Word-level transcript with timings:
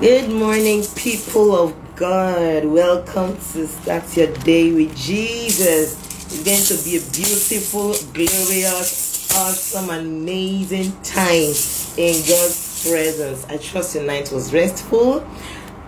Good 0.00 0.30
morning, 0.30 0.84
people 0.94 1.56
of 1.56 1.74
God. 1.96 2.66
Welcome 2.66 3.34
to 3.34 3.66
Start 3.66 4.14
Your 4.14 4.30
Day 4.44 4.70
with 4.70 4.94
Jesus. 4.94 5.94
It's 6.26 6.44
going 6.44 6.62
to 6.64 6.84
be 6.84 6.98
a 6.98 7.00
beautiful, 7.16 7.94
glorious, 8.12 9.34
awesome, 9.34 9.88
amazing 9.88 10.92
time 11.02 11.54
in 11.96 12.14
God's 12.28 12.84
presence. 12.84 13.46
I 13.48 13.56
trust 13.56 13.94
your 13.94 14.04
night 14.04 14.30
was 14.30 14.52
restful, 14.52 15.26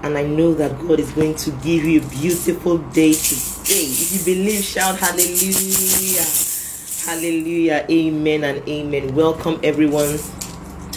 and 0.02 0.16
I 0.16 0.22
know 0.22 0.54
that 0.54 0.78
God 0.80 1.00
is 1.00 1.12
going 1.12 1.34
to 1.34 1.50
give 1.62 1.84
you 1.84 2.00
a 2.00 2.04
beautiful 2.06 2.78
day 2.78 3.12
today. 3.12 3.84
If 3.84 4.26
you 4.26 4.34
believe, 4.34 4.64
shout 4.64 4.98
hallelujah. 4.98 6.24
Hallelujah. 7.04 7.86
Amen 7.90 8.44
and 8.44 8.66
amen. 8.66 9.14
Welcome, 9.14 9.60
everyone 9.62 10.18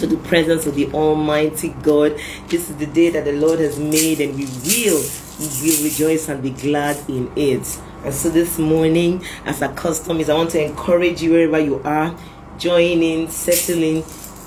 to 0.02 0.06
the 0.08 0.16
presence 0.28 0.66
of 0.66 0.74
the 0.74 0.86
Almighty 0.92 1.68
God. 1.80 2.18
This 2.48 2.68
is 2.68 2.76
the 2.76 2.86
day 2.86 3.10
that 3.10 3.24
the 3.24 3.34
Lord 3.34 3.60
has 3.60 3.78
made, 3.78 4.20
and 4.20 4.34
we 4.34 4.46
will, 4.46 5.00
we 5.38 5.46
will 5.46 5.84
rejoice 5.84 6.28
and 6.28 6.42
be 6.42 6.50
glad 6.50 7.08
in 7.08 7.30
it. 7.36 7.80
And 8.04 8.12
so 8.12 8.28
this 8.28 8.58
morning, 8.58 9.24
as 9.44 9.62
our 9.62 9.72
custom 9.74 10.18
is, 10.18 10.28
I 10.28 10.34
want 10.34 10.50
to 10.50 10.64
encourage 10.64 11.22
you 11.22 11.30
wherever 11.30 11.60
you 11.60 11.80
are, 11.84 12.18
join 12.58 13.00
in, 13.00 13.28
settle 13.30 13.80
in, 13.80 14.02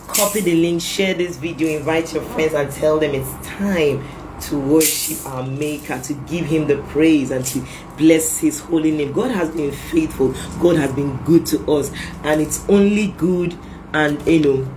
copy 0.08 0.42
the 0.42 0.56
link, 0.56 0.82
share 0.82 1.14
this 1.14 1.38
video, 1.38 1.70
invite 1.70 2.14
your 2.14 2.24
friends, 2.24 2.54
and 2.54 2.70
tell 2.70 3.00
them 3.00 3.16
it's 3.16 3.48
time 3.48 4.06
to 4.42 4.60
worship 4.60 5.26
our 5.26 5.48
Maker, 5.48 6.02
to 6.02 6.14
give 6.28 6.48
Him 6.48 6.68
the 6.68 6.84
praise, 6.90 7.32
and 7.32 7.46
to 7.46 7.66
bless 7.98 8.40
His 8.40 8.60
holy 8.60 8.92
name. 8.92 9.14
God 9.14 9.32
has 9.32 9.52
been 9.52 9.72
faithful, 9.72 10.34
God 10.60 10.76
has 10.76 10.92
been 10.92 11.16
good 11.24 11.46
to 11.46 11.72
us, 11.72 11.92
and 12.26 12.42
it's 12.42 12.68
only 12.68 13.08
good 13.14 13.58
and 13.94 14.22
you 14.28 14.40
know 14.42 14.68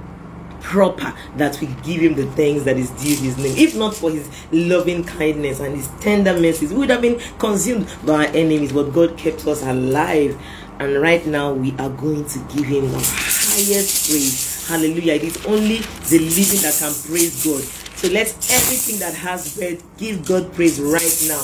proper 0.60 1.14
that 1.36 1.60
we 1.60 1.68
give 1.82 2.00
him 2.00 2.14
the 2.14 2.26
things 2.32 2.64
that 2.64 2.76
is 2.76 2.90
due 2.90 3.16
his 3.16 3.36
name. 3.38 3.56
If 3.56 3.76
not 3.76 3.94
for 3.94 4.10
his 4.10 4.28
loving 4.52 5.04
kindness 5.04 5.60
and 5.60 5.76
his 5.76 5.88
tender 6.00 6.34
mercies, 6.34 6.72
we 6.72 6.78
would 6.80 6.90
have 6.90 7.02
been 7.02 7.20
consumed 7.38 7.88
by 8.04 8.26
our 8.26 8.32
enemies, 8.34 8.72
but 8.72 8.92
God 8.92 9.16
kept 9.16 9.46
us 9.46 9.62
alive. 9.62 10.40
And 10.80 11.00
right 11.02 11.26
now, 11.26 11.52
we 11.52 11.72
are 11.78 11.90
going 11.90 12.24
to 12.24 12.38
give 12.54 12.64
him 12.64 12.90
the 12.92 12.98
highest 12.98 14.10
praise. 14.10 14.68
Hallelujah. 14.68 15.14
It 15.14 15.24
is 15.24 15.46
only 15.46 15.78
the 15.78 16.18
living 16.20 16.62
that 16.62 16.76
can 16.78 16.94
praise 17.10 17.44
God. 17.44 17.62
So 17.98 18.06
let 18.08 18.28
everything 18.28 19.00
that 19.00 19.12
has 19.14 19.56
breath 19.56 19.82
give 19.98 20.24
God 20.24 20.52
praise 20.54 20.80
right 20.80 21.18
now. 21.26 21.42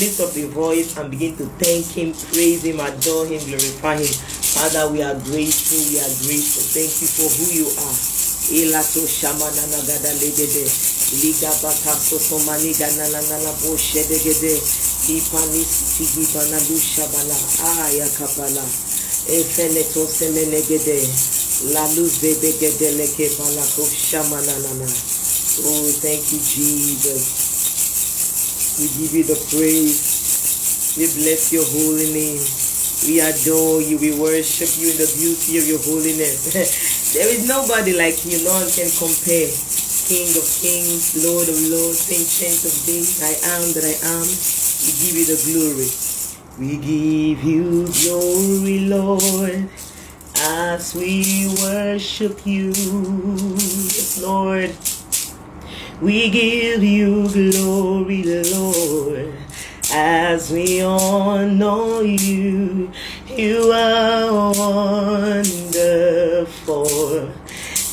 Lift 0.00 0.20
up 0.20 0.30
the 0.32 0.48
voice 0.48 0.96
and 0.96 1.10
begin 1.10 1.36
to 1.36 1.46
thank 1.62 1.86
Him, 1.86 2.12
praise 2.32 2.64
Him, 2.64 2.80
adore 2.80 3.26
Him, 3.26 3.38
glorify 3.44 3.98
Him. 3.98 4.10
Father, 4.52 4.90
we 4.90 5.02
are 5.02 5.14
grateful. 5.14 5.78
We 5.78 6.00
are 6.00 6.14
grateful. 6.26 6.64
Thank 6.74 6.90
you 7.00 7.08
for 7.08 7.28
who 7.30 7.46
you 7.54 7.66
are. 7.86 8.11
Ilato 8.50 9.06
shamana 9.06 9.66
nagada 9.70 10.12
legede 10.20 10.64
liga 11.22 11.50
bata 11.62 11.94
soso 12.00 12.38
maniga 12.46 12.90
nana 12.96 13.20
nana 13.22 13.52
bo 13.62 13.76
shedegede. 13.76 14.60
Ipani 15.08 15.64
tigi 15.96 16.26
bana 16.34 16.58
lusha 16.68 17.06
bala 17.12 17.36
aya 17.86 18.08
kapala 18.18 18.62
efene 19.28 19.82
to 19.92 20.06
semenegede 20.06 20.98
la 21.72 21.86
luz 21.94 22.18
bebegede 22.22 22.92
leke 22.98 23.28
bala 23.38 23.62
ko 23.76 23.82
shamana 23.84 24.54
nana 24.62 24.86
oh 25.64 25.90
thank 26.02 26.32
you 26.32 26.38
jesus. 26.38 27.42
We 28.78 28.88
give 28.88 29.14
you 29.14 29.24
the 29.24 29.36
praise. 29.52 30.96
We 30.96 31.04
bless 31.20 31.52
your 31.52 31.64
holy 31.64 32.08
name. 32.12 32.40
We 33.06 33.20
adore 33.20 33.82
you. 33.82 33.98
We 33.98 34.18
worship 34.18 34.70
you 34.80 34.90
in 34.90 34.96
the 34.96 35.10
beauty 35.18 35.58
of 35.58 35.68
your 35.68 35.78
holiness. 35.84 36.96
there 37.12 37.28
is 37.28 37.46
nobody 37.46 37.92
like 37.92 38.24
you. 38.24 38.42
No 38.44 38.52
one 38.52 38.70
can 38.70 38.88
compare. 38.96 39.52
King 40.08 40.28
of 40.32 40.48
kings, 40.60 41.12
Lord 41.24 41.48
of 41.48 41.60
lords, 41.68 42.08
ancient 42.08 42.64
of 42.64 42.74
days. 42.86 43.20
I 43.22 43.36
am 43.52 43.62
that 43.76 43.84
I 43.84 43.96
am. 44.16 44.24
We 44.82 44.90
give 44.96 45.14
you 45.20 45.26
the 45.28 45.38
glory. 45.44 45.88
We 46.58 46.76
give 46.80 47.44
you 47.44 47.86
glory, 48.00 48.80
Lord, 48.88 49.68
as 50.40 50.94
we 50.94 51.54
worship 51.62 52.46
you. 52.46 52.72
Yes, 52.72 54.20
Lord. 54.22 54.74
We 56.00 56.30
give 56.30 56.82
you 56.82 57.28
glory, 57.28 58.24
Lord 58.52 59.34
as 59.92 60.50
we 60.50 60.80
honor 60.80 62.02
you. 62.02 62.90
You 63.36 63.72
are 63.72 64.52
wonderful. 64.52 65.42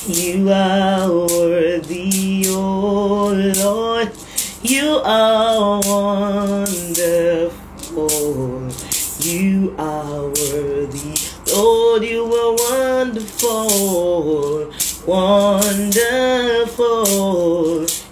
You 0.06 0.50
are 0.50 1.08
worthy, 1.08 2.44
oh 2.48 3.32
Lord. 3.56 4.12
You 4.62 5.00
are 5.02 5.80
wonderful. 5.80 7.50
You 9.20 9.74
are 9.78 10.24
worthy. 10.24 11.16
Lord, 11.54 12.02
you 12.04 12.24
are 12.34 12.52
wonderful. 12.54 14.70
Wonderful. 15.06 17.06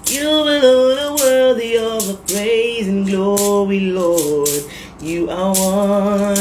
You 0.07 0.29
are 0.29 1.15
worthy 1.15 1.77
of 1.77 2.07
the 2.07 2.15
praise 2.27 2.89
and 2.89 3.07
glory, 3.07 3.81
Lord. 3.81 4.65
You 5.01 5.29
are 5.29 5.53
wonderful. 5.55 6.38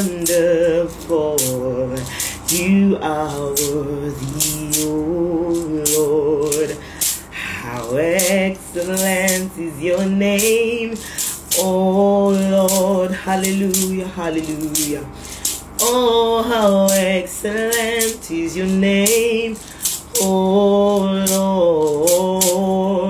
Are 3.01 3.49
worthy, 3.49 4.71
oh 4.83 5.83
Lord. 5.95 6.77
How 7.31 7.95
excellent 7.95 9.57
is 9.57 9.79
your 9.81 10.05
name, 10.05 10.95
oh 11.59 12.29
Lord. 12.29 13.11
Hallelujah, 13.11 14.07
hallelujah. 14.07 15.05
Oh, 15.79 16.41
how 16.41 16.87
excellent 16.91 18.31
is 18.31 18.57
your 18.57 18.65
name, 18.65 19.55
oh 20.19 21.23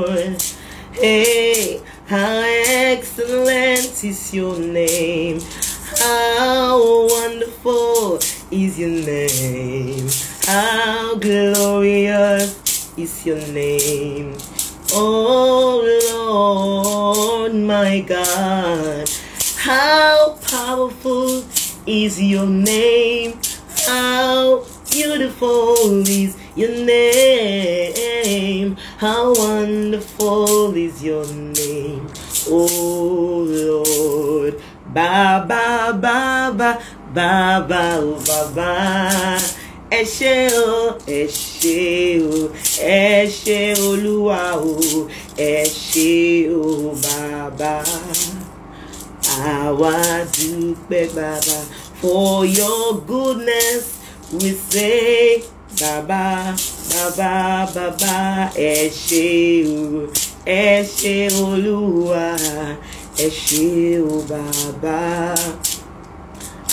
Lord. 0.03 0.41
Hey, 0.91 1.81
how 2.07 2.41
excellent 2.43 4.03
is 4.03 4.33
your 4.33 4.59
name. 4.59 5.39
How 5.99 7.07
wonderful 7.07 8.19
is 8.51 8.77
your 8.77 8.89
name. 8.89 9.66
Is 13.07 13.25
your 13.25 13.39
name. 13.55 14.35
Oh 14.91 15.79
Lord, 16.11 17.55
my 17.55 18.01
God. 18.01 19.09
How 19.55 20.37
powerful 20.41 21.45
is 21.85 22.21
your 22.21 22.45
name. 22.47 23.39
How 23.85 24.65
beautiful 24.91 26.03
is 26.03 26.35
your 26.55 26.75
name. 26.83 28.75
How 28.97 29.33
wonderful 29.33 30.75
is 30.75 31.01
your 31.01 31.25
name. 31.31 32.07
Oh 32.49 33.47
Lord. 33.47 34.61
Ba 34.93 35.45
ba 35.47 35.95
ba 35.95 36.51
ba 36.51 36.71
ba 37.15 37.63
ba 37.69 37.83
oh, 38.03 38.19
ba 38.27 38.39
ba. 38.55 39.56
Ẹ 39.89 40.03
ṣé 40.03 40.35
o, 40.51 40.97
ẹ 41.07 41.21
ṣé 41.27 42.19
o, 42.27 42.51
ẹ 42.83 43.25
ṣé 43.39 43.59
Olúwa 43.87 44.41
o, 44.59 45.07
ẹ 45.37 45.63
ṣé 45.87 46.11
o 46.51 46.91
bàbá. 47.03 47.75
Àwa 49.55 49.93
dúpẹ́ 50.35 51.05
bàbá 51.15 51.57
for 52.01 52.45
your 52.45 52.99
goodness 53.09 53.85
we 54.33 54.49
say 54.69 55.43
bàbá 55.79 56.55
bàbá 56.91 57.65
bàbá 57.75 58.17
ẹ 58.55 58.89
ṣé 59.05 59.27
o 59.67 60.07
ẹ 60.45 60.83
ṣé 60.97 61.15
Olúwa 61.45 62.25
ẹ 63.17 63.27
ṣé 63.45 63.67
o 64.03 64.15
bàbá. 64.31 64.99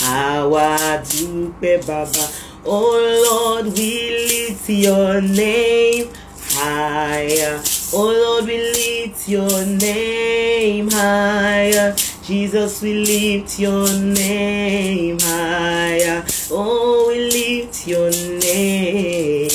Àwa 0.03 0.67
dúpẹ́ 1.09 1.77
bàbá. 1.87 2.25
Oh 2.67 2.97
Lord, 3.29 3.77
we 3.77 4.27
lift 4.27 4.67
your 4.69 5.21
name 5.21 6.09
higher. 6.41 7.61
Oh 7.93 8.11
Lord, 8.11 8.45
we 8.47 8.57
lift 8.57 9.29
your 9.29 9.65
name 9.65 10.89
higher. 10.89 11.95
Jesus, 12.23 12.81
we 12.81 13.05
lift 13.05 13.59
your 13.59 13.87
name 13.99 15.19
higher. 15.21 16.25
Oh, 16.49 17.09
we 17.09 17.29
lift 17.29 17.87
your 17.87 18.09
name 18.09 19.51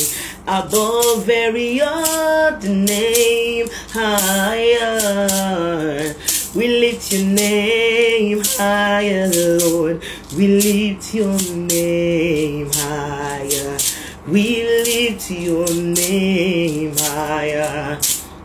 above 0.47 1.29
every 1.29 1.81
other 1.81 2.69
name 2.69 3.67
higher. 3.91 5.27
We 6.55 6.69
lift 6.81 7.13
your 7.13 7.25
name 7.27 8.43
higher, 8.45 9.29
Lord. 9.59 10.03
We 10.37 10.47
lift 10.61 11.15
your 11.15 11.37
name 11.55 12.71
higher. 12.73 12.80
We 14.31 14.63
lift 14.63 15.29
your 15.33 15.67
name 15.75 16.95
higher. 16.97 17.99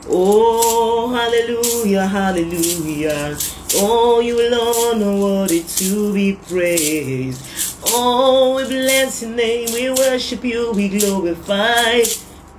Oh, 0.09 1.13
hallelujah, 1.13 2.07
hallelujah. 2.07 3.37
Oh, 3.75 4.19
you 4.19 4.35
alone 4.49 5.03
are 5.03 5.21
worthy 5.21 5.61
to 5.61 6.11
be 6.11 6.39
praised. 6.49 7.39
Oh, 7.89 8.55
we 8.55 8.63
bless 8.63 9.21
your 9.21 9.35
name, 9.35 9.69
we 9.73 9.91
worship 9.91 10.43
you, 10.43 10.71
we 10.71 10.89
glorify, 10.89 12.01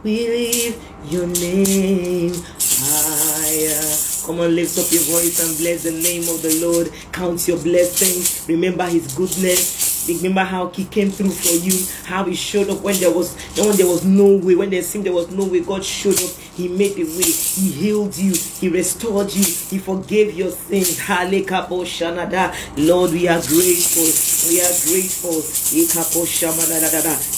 we 0.04 0.28
lift 0.28 0.80
your 1.10 1.26
name 1.26 2.32
higher. 2.62 3.82
Come 4.24 4.38
on, 4.38 4.54
lift 4.54 4.78
up 4.78 4.86
your 4.92 5.02
voice 5.02 5.42
and 5.42 5.58
bless 5.58 5.82
the 5.82 5.90
name 5.90 6.22
of 6.32 6.42
the 6.42 6.60
Lord. 6.62 6.92
Count 7.10 7.48
your 7.48 7.58
blessings. 7.58 8.46
Remember 8.48 8.84
his 8.84 9.12
goodness. 9.14 9.85
Remember 10.08 10.42
how 10.44 10.68
he 10.68 10.84
came 10.84 11.10
through 11.10 11.30
for 11.30 11.56
you, 11.64 11.74
how 12.06 12.24
he 12.24 12.34
showed 12.34 12.70
up 12.70 12.80
when 12.82 12.96
there 13.00 13.10
was 13.12 13.34
when 13.58 13.76
there 13.76 13.86
was 13.86 14.04
no 14.04 14.36
way, 14.36 14.54
when 14.54 14.70
there 14.70 14.82
seemed 14.82 15.04
there 15.06 15.12
was 15.12 15.30
no 15.30 15.44
way, 15.44 15.60
God 15.60 15.84
showed 15.84 16.14
up, 16.14 16.30
he 16.54 16.68
made 16.68 16.94
the 16.94 17.04
way, 17.04 17.30
he 17.30 17.70
healed 17.70 18.16
you, 18.16 18.32
he 18.34 18.68
restored 18.68 19.32
you, 19.34 19.42
he 19.44 19.78
forgave 19.78 20.34
your 20.34 20.50
sins. 20.50 20.98
Lord, 22.76 23.12
we 23.12 23.28
are 23.28 23.40
grateful. 23.40 24.08
We 24.50 24.60
are 24.60 24.74
grateful. 24.88 25.42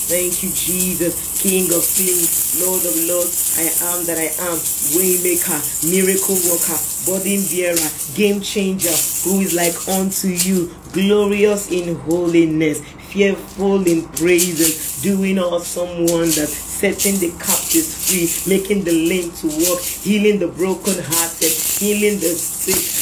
Thank 0.08 0.42
you, 0.42 0.50
Jesus, 0.50 1.42
King 1.42 1.64
of 1.72 1.84
Kings, 1.84 2.60
Lord 2.64 2.84
of 2.84 2.96
Lords. 3.08 3.58
I 3.58 3.68
am 3.92 4.04
that 4.06 4.18
I 4.18 4.30
am, 4.48 4.56
Waymaker, 4.96 5.60
Miracle 5.90 6.38
Worker, 6.48 6.78
Burden 7.06 7.42
Bearer, 7.50 7.90
Game 8.14 8.40
Changer, 8.40 8.94
who 9.24 9.40
is 9.40 9.54
like 9.54 9.76
unto 9.88 10.28
you, 10.28 10.70
glorious 10.98 11.70
in 11.70 11.94
holiness, 12.00 12.80
fearful 13.10 13.86
in 13.86 14.02
praises, 14.08 15.00
doing 15.02 15.38
awesome 15.38 16.06
wonders, 16.06 16.48
setting 16.48 17.16
the 17.18 17.30
captives 17.38 18.08
free, 18.08 18.26
making 18.52 18.82
the 18.84 18.92
lame 19.08 19.30
to 19.32 19.46
walk, 19.46 19.80
healing 19.80 20.38
the 20.40 20.48
brokenhearted, 20.48 21.52
healing 21.78 22.18
the 22.18 22.34
sick, 22.34 22.97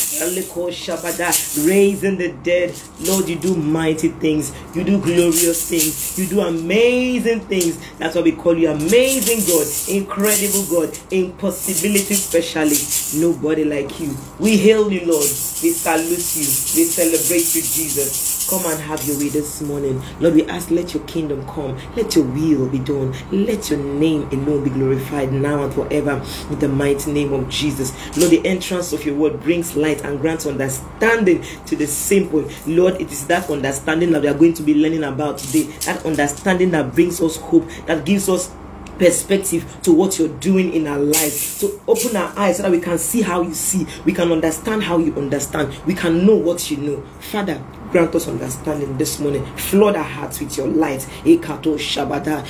raising 1.59 2.17
the 2.17 2.33
dead. 2.43 2.75
Lord, 3.01 3.29
you 3.29 3.37
do 3.37 3.55
mighty 3.57 4.09
things, 4.09 4.53
you 4.75 4.85
do 4.85 5.01
glorious 5.01 5.69
things, 5.69 6.19
you 6.19 6.27
do 6.27 6.41
amazing 6.41 7.41
things. 7.41 7.79
That's 7.99 8.15
why 8.17 8.23
we 8.23 8.33
call 8.33 8.57
you 8.57 8.71
amazing 8.71 9.41
God, 9.47 9.67
incredible 9.89 10.65
God, 10.71 10.99
impossibility 11.11 12.15
specialist. 12.15 13.17
Nobody 13.17 13.65
like 13.65 13.99
you. 14.01 14.17
We 14.39 14.57
hail 14.57 14.91
you, 14.93 15.07
Lord. 15.07 15.27
We 15.63 15.71
salute 15.71 16.37
you. 16.37 16.47
We 16.77 16.85
celebrate 16.85 17.55
you, 17.55 17.63
Jesus. 17.63 18.36
Come 18.49 18.65
and 18.67 18.81
have 18.83 19.03
your 19.05 19.19
way 19.19 19.29
this 19.29 19.61
morning. 19.61 20.01
Lord, 20.21 20.35
we 20.35 20.45
ask, 20.47 20.71
let 20.71 20.95
your 20.95 21.03
kingdom 21.05 21.45
come. 21.49 21.77
Let 21.97 22.15
your 22.15 22.25
will 22.25 22.69
be 22.69 22.79
done. 22.79 23.13
Let 23.33 23.71
your 23.71 23.81
name 23.81 24.29
alone 24.29 24.63
be 24.63 24.71
glorified 24.71 25.33
now 25.33 25.65
and 25.65 25.75
forever 25.75 26.23
in 26.51 26.59
the 26.61 26.69
mighty 26.69 27.11
name 27.11 27.33
of 27.33 27.49
Jesus. 27.49 27.93
Lord, 28.17 28.31
the 28.31 28.47
entrance 28.47 28.93
of 28.93 29.05
your 29.05 29.17
word 29.17 29.43
brings 29.43 29.75
light 29.75 30.05
and 30.05 30.21
grants 30.21 30.47
understanding 30.47 31.43
to 31.67 31.75
the 31.75 31.89
simple. 31.89 32.49
Lord, 32.69 33.01
it 33.01 33.11
is 33.11 33.27
that 33.27 33.51
understanding 33.51 34.13
that 34.13 34.23
we 34.23 34.29
are 34.29 34.35
going 34.35 34.55
to 34.55 34.63
be 34.63 34.75
learning 34.75 35.03
about 35.03 35.39
today. 35.39 35.65
That 35.81 36.07
understanding 36.07 36.71
that 36.71 36.95
brings 36.95 37.21
us 37.21 37.37
hope, 37.39 37.69
that 37.87 38.05
gives 38.05 38.29
us 38.29 38.53
perspective 38.99 39.77
to 39.83 39.93
what 39.93 40.19
you're 40.19 40.29
doing 40.39 40.73
in 40.73 40.87
our 40.87 40.99
lives 40.99 41.61
to 41.61 41.81
open 41.87 42.17
our 42.17 42.33
eyes 42.39 42.57
so 42.57 42.63
that 42.63 42.73
we 42.73 42.81
can 42.81 42.99
see 42.99 43.21
how 43.23 43.43
you 43.43 43.53
see 43.53 43.87
we 44.05 44.13
can 44.13 44.33
understand 44.33 44.83
how 44.83 44.99
you 44.99 45.15
understand 45.17 45.75
we 45.85 45.95
can 45.95 46.25
know 46.27 46.35
what 46.35 46.71
you 46.71 46.77
know 46.79 47.03
father 47.21 47.63
Grant 47.97 48.15
us 48.15 48.29
understanding 48.29 48.99
this 48.99 49.19
morning. 49.19 49.43
Flood 49.57 49.97
our 49.97 50.05
hearts 50.05 50.39
with 50.41 50.59
your 50.59 50.69
light. 50.69 51.01
Shabada, 51.25 52.45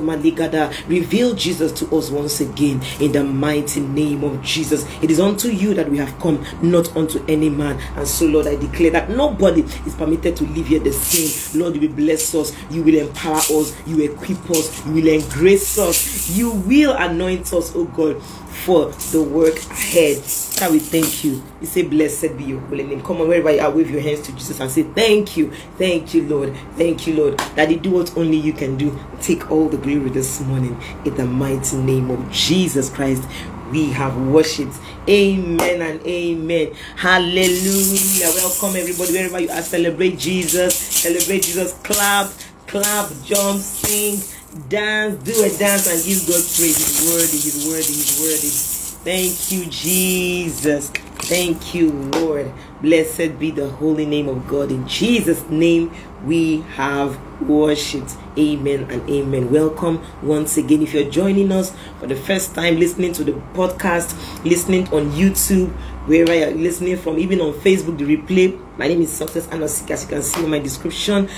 Maligada. 0.00 0.72
Reveal 0.88 1.34
Jesus 1.34 1.72
to 1.72 1.96
us 1.96 2.08
once 2.08 2.40
again 2.40 2.80
in 3.00 3.10
the 3.10 3.24
mighty 3.24 3.80
name 3.80 4.22
of 4.22 4.40
Jesus. 4.42 4.86
It 5.02 5.10
is 5.10 5.18
unto 5.18 5.48
you 5.48 5.74
that 5.74 5.90
we 5.90 5.98
have 5.98 6.16
come, 6.20 6.46
not 6.62 6.96
unto 6.96 7.20
any 7.26 7.48
man. 7.48 7.80
And 7.96 8.06
so, 8.06 8.26
Lord, 8.26 8.46
I 8.46 8.54
declare 8.54 8.92
that 8.92 9.10
nobody 9.10 9.62
is 9.62 9.96
permitted 9.96 10.36
to 10.36 10.44
live 10.44 10.68
here 10.68 10.78
the 10.78 10.92
same. 10.92 11.60
Lord, 11.60 11.74
you 11.74 11.80
will 11.88 11.96
bless 11.96 12.32
us, 12.36 12.52
you 12.70 12.84
will 12.84 13.08
empower 13.08 13.38
us, 13.38 13.76
you 13.88 13.96
will 13.96 14.04
equip 14.04 14.48
us, 14.52 14.86
you 14.86 14.92
will 14.92 15.08
embrace 15.08 15.78
us, 15.78 16.30
you 16.30 16.52
will 16.52 16.92
anoint 16.92 17.52
us, 17.52 17.72
oh 17.74 17.86
God 17.86 18.22
for 18.64 18.86
the 19.12 19.22
work 19.22 19.56
ahead. 19.70 20.22
God, 20.58 20.72
we 20.72 20.78
thank 20.78 21.22
you. 21.22 21.42
We 21.60 21.66
say, 21.66 21.82
Blessed 21.82 22.36
be 22.38 22.44
your 22.44 22.60
holy 22.60 22.84
name. 22.84 23.02
Come 23.02 23.20
on, 23.20 23.28
wherever 23.28 23.50
you 23.50 23.60
are, 23.60 23.70
wave 23.70 23.90
your 23.90 24.00
hands 24.00 24.22
to 24.22 24.32
Jesus 24.32 24.58
and 24.58 24.70
say, 24.70 24.84
Thank 24.84 25.36
you. 25.36 25.50
Thank 25.76 26.14
you, 26.14 26.26
Lord. 26.26 26.56
Thank 26.76 27.06
you, 27.06 27.14
Lord. 27.14 27.38
That 27.56 27.70
you 27.70 27.78
do 27.78 27.90
what 27.90 28.16
only 28.16 28.38
you 28.38 28.54
can 28.54 28.76
do. 28.78 28.98
Take 29.20 29.50
all 29.50 29.68
the 29.68 29.76
glory 29.76 30.08
this 30.08 30.40
morning 30.40 30.80
in 31.04 31.14
the 31.14 31.26
mighty 31.26 31.76
name 31.76 32.10
of 32.10 32.30
Jesus 32.32 32.88
Christ. 32.88 33.22
We 33.70 33.90
have 33.90 34.16
worshipped. 34.28 34.76
Amen 35.08 35.82
and 35.82 36.00
amen. 36.06 36.74
Hallelujah. 36.96 38.30
Welcome, 38.34 38.76
everybody, 38.76 39.12
wherever 39.12 39.40
you 39.40 39.50
are. 39.50 39.62
Celebrate 39.62 40.18
Jesus. 40.18 40.74
Celebrate 40.74 41.42
Jesus. 41.42 41.74
Clap, 41.82 42.30
clap, 42.66 43.10
jump, 43.24 43.60
sing 43.60 44.18
dance, 44.68 45.22
do 45.24 45.32
a 45.32 45.50
dance, 45.58 45.86
and 45.86 46.02
give 46.04 46.26
God 46.26 46.42
praise. 46.56 46.78
He's 46.78 47.12
worthy, 47.12 47.38
He's 47.38 47.66
worthy, 47.66 47.92
He's 47.92 48.20
worthy. 48.20 48.84
Thank 49.04 49.52
you, 49.52 49.70
Jesus. 49.70 50.90
Thank 51.24 51.74
you, 51.74 51.90
Lord. 51.90 52.52
Blessed 52.80 53.38
be 53.38 53.50
the 53.50 53.68
holy 53.68 54.06
name 54.06 54.28
of 54.28 54.46
God. 54.46 54.70
In 54.70 54.86
Jesus' 54.86 55.42
name, 55.48 55.92
we 56.24 56.60
have 56.76 57.18
worshipped. 57.42 58.14
Amen 58.38 58.86
and 58.90 59.08
amen. 59.08 59.50
Welcome 59.50 60.02
once 60.22 60.56
again. 60.56 60.82
If 60.82 60.94
you're 60.94 61.10
joining 61.10 61.52
us 61.52 61.74
for 62.00 62.06
the 62.06 62.16
first 62.16 62.54
time, 62.54 62.78
listening 62.78 63.12
to 63.14 63.24
the 63.24 63.32
podcast, 63.52 64.14
listening 64.44 64.86
on 64.88 65.10
YouTube, 65.12 65.70
wherever 66.06 66.34
you're 66.34 66.50
listening 66.50 66.96
from, 66.96 67.18
even 67.18 67.40
on 67.40 67.52
Facebook, 67.54 67.98
the 67.98 68.16
replay. 68.16 68.60
My 68.78 68.88
name 68.88 69.02
is 69.02 69.12
Success 69.12 69.46
Anosik, 69.48 69.90
as 69.90 70.02
you 70.02 70.08
can 70.08 70.22
see 70.22 70.44
in 70.44 70.50
my 70.50 70.58
description 70.58 71.28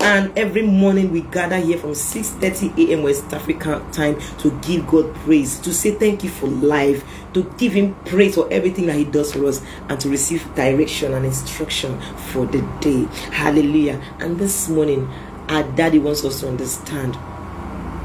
and 0.00 0.36
every 0.38 0.62
morning 0.62 1.10
we 1.10 1.22
gather 1.22 1.58
here 1.58 1.78
from 1.78 1.92
6:30 1.92 2.88
a.m. 2.88 3.02
West 3.02 3.32
African 3.32 3.90
time 3.92 4.18
to 4.38 4.50
give 4.60 4.86
God 4.86 5.14
praise, 5.16 5.58
to 5.60 5.72
say 5.72 5.92
thank 5.92 6.24
you 6.24 6.30
for 6.30 6.46
life, 6.46 7.04
to 7.34 7.42
give 7.58 7.72
Him 7.72 7.94
praise 8.06 8.34
for 8.34 8.48
everything 8.52 8.86
that 8.86 8.96
He 8.96 9.04
does 9.04 9.32
for 9.32 9.46
us, 9.46 9.62
and 9.88 10.00
to 10.00 10.08
receive 10.08 10.42
direction 10.54 11.14
and 11.14 11.24
instruction 11.24 12.00
for 12.30 12.46
the 12.46 12.60
day. 12.80 13.04
Hallelujah! 13.30 14.02
And 14.20 14.38
this 14.38 14.68
morning, 14.68 15.08
our 15.48 15.62
Daddy 15.62 15.98
wants 15.98 16.24
us 16.24 16.40
to 16.40 16.48
understand 16.48 17.14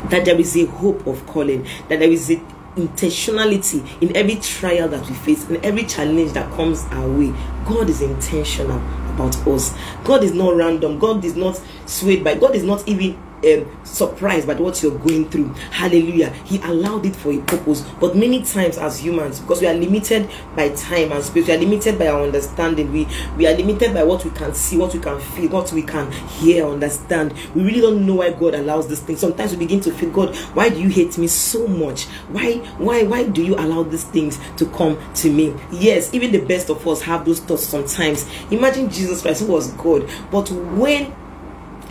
that 0.09 0.25
there 0.25 0.39
is 0.39 0.55
a 0.57 0.65
hope 0.65 1.05
of 1.07 1.25
calling, 1.27 1.67
that 1.89 1.99
there 1.99 2.11
is 2.11 2.31
a 2.31 2.41
intentionality 2.75 3.85
in 4.01 4.15
every 4.15 4.35
trial 4.37 4.87
that 4.87 5.05
we 5.09 5.13
face 5.15 5.47
and 5.49 5.57
every 5.65 5.83
challenge 5.83 6.31
that 6.33 6.49
comes 6.53 6.83
our 6.91 7.09
way. 7.09 7.33
God 7.65 7.89
is 7.89 8.01
intentional 8.01 8.79
about 9.13 9.35
us. 9.47 9.75
God 10.03 10.23
is 10.23 10.33
not 10.33 10.55
random. 10.55 10.99
God 10.99 11.23
is 11.23 11.35
not 11.35 11.61
swayed 11.85 12.23
by. 12.23 12.35
God 12.35 12.55
is 12.55 12.63
not 12.63 12.87
even 12.87 13.17
um, 13.45 13.85
surprised 13.85 14.47
by 14.47 14.53
what 14.55 14.81
you're 14.81 14.97
going 14.99 15.29
through. 15.29 15.53
Hallelujah. 15.71 16.29
He 16.45 16.59
allowed 16.61 17.05
it 17.05 17.15
for 17.15 17.31
a 17.31 17.39
purpose. 17.41 17.81
But 17.99 18.15
many 18.15 18.43
times 18.43 18.77
as 18.77 18.99
humans, 19.03 19.39
because 19.39 19.61
we 19.61 19.67
are 19.67 19.73
limited 19.73 20.29
by 20.55 20.69
time 20.69 21.11
and 21.11 21.23
space, 21.23 21.47
we 21.47 21.53
are 21.53 21.57
limited 21.57 21.97
by 21.97 22.07
our 22.07 22.23
understanding. 22.23 22.91
We 22.91 23.07
we 23.37 23.47
are 23.47 23.55
limited 23.55 23.93
by 23.93 24.03
what 24.03 24.23
we 24.23 24.31
can 24.31 24.53
see, 24.53 24.77
what 24.77 24.93
we 24.93 24.99
can 24.99 25.19
feel, 25.19 25.49
what 25.49 25.71
we 25.71 25.81
can 25.81 26.11
hear, 26.11 26.65
understand. 26.67 27.33
We 27.55 27.63
really 27.63 27.81
don't 27.81 28.05
know 28.05 28.15
why 28.15 28.31
God 28.31 28.55
allows 28.55 28.87
this 28.87 29.01
thing. 29.01 29.17
Sometimes 29.17 29.51
we 29.51 29.57
begin 29.57 29.81
to 29.81 29.91
feel, 29.91 30.11
God, 30.11 30.35
why 30.53 30.69
do 30.69 30.79
you 30.79 30.89
hate 30.89 31.17
me 31.17 31.27
so 31.27 31.67
much? 31.67 32.05
Why, 32.29 32.57
why, 32.77 33.03
why 33.03 33.27
do 33.27 33.43
you 33.43 33.55
allow 33.55 33.83
these 33.83 34.03
things 34.05 34.39
to 34.57 34.65
come 34.67 34.99
to 35.15 35.31
me? 35.31 35.53
Yes, 35.71 36.13
even 36.13 36.31
the 36.31 36.41
best 36.45 36.69
of 36.69 36.87
us 36.87 37.01
have 37.01 37.25
those 37.25 37.39
thoughts 37.39 37.63
sometimes. 37.63 38.25
Imagine 38.51 38.89
Jesus 38.89 39.21
Christ, 39.21 39.41
who 39.41 39.47
was 39.47 39.71
God, 39.73 40.09
but 40.31 40.49
when 40.51 41.13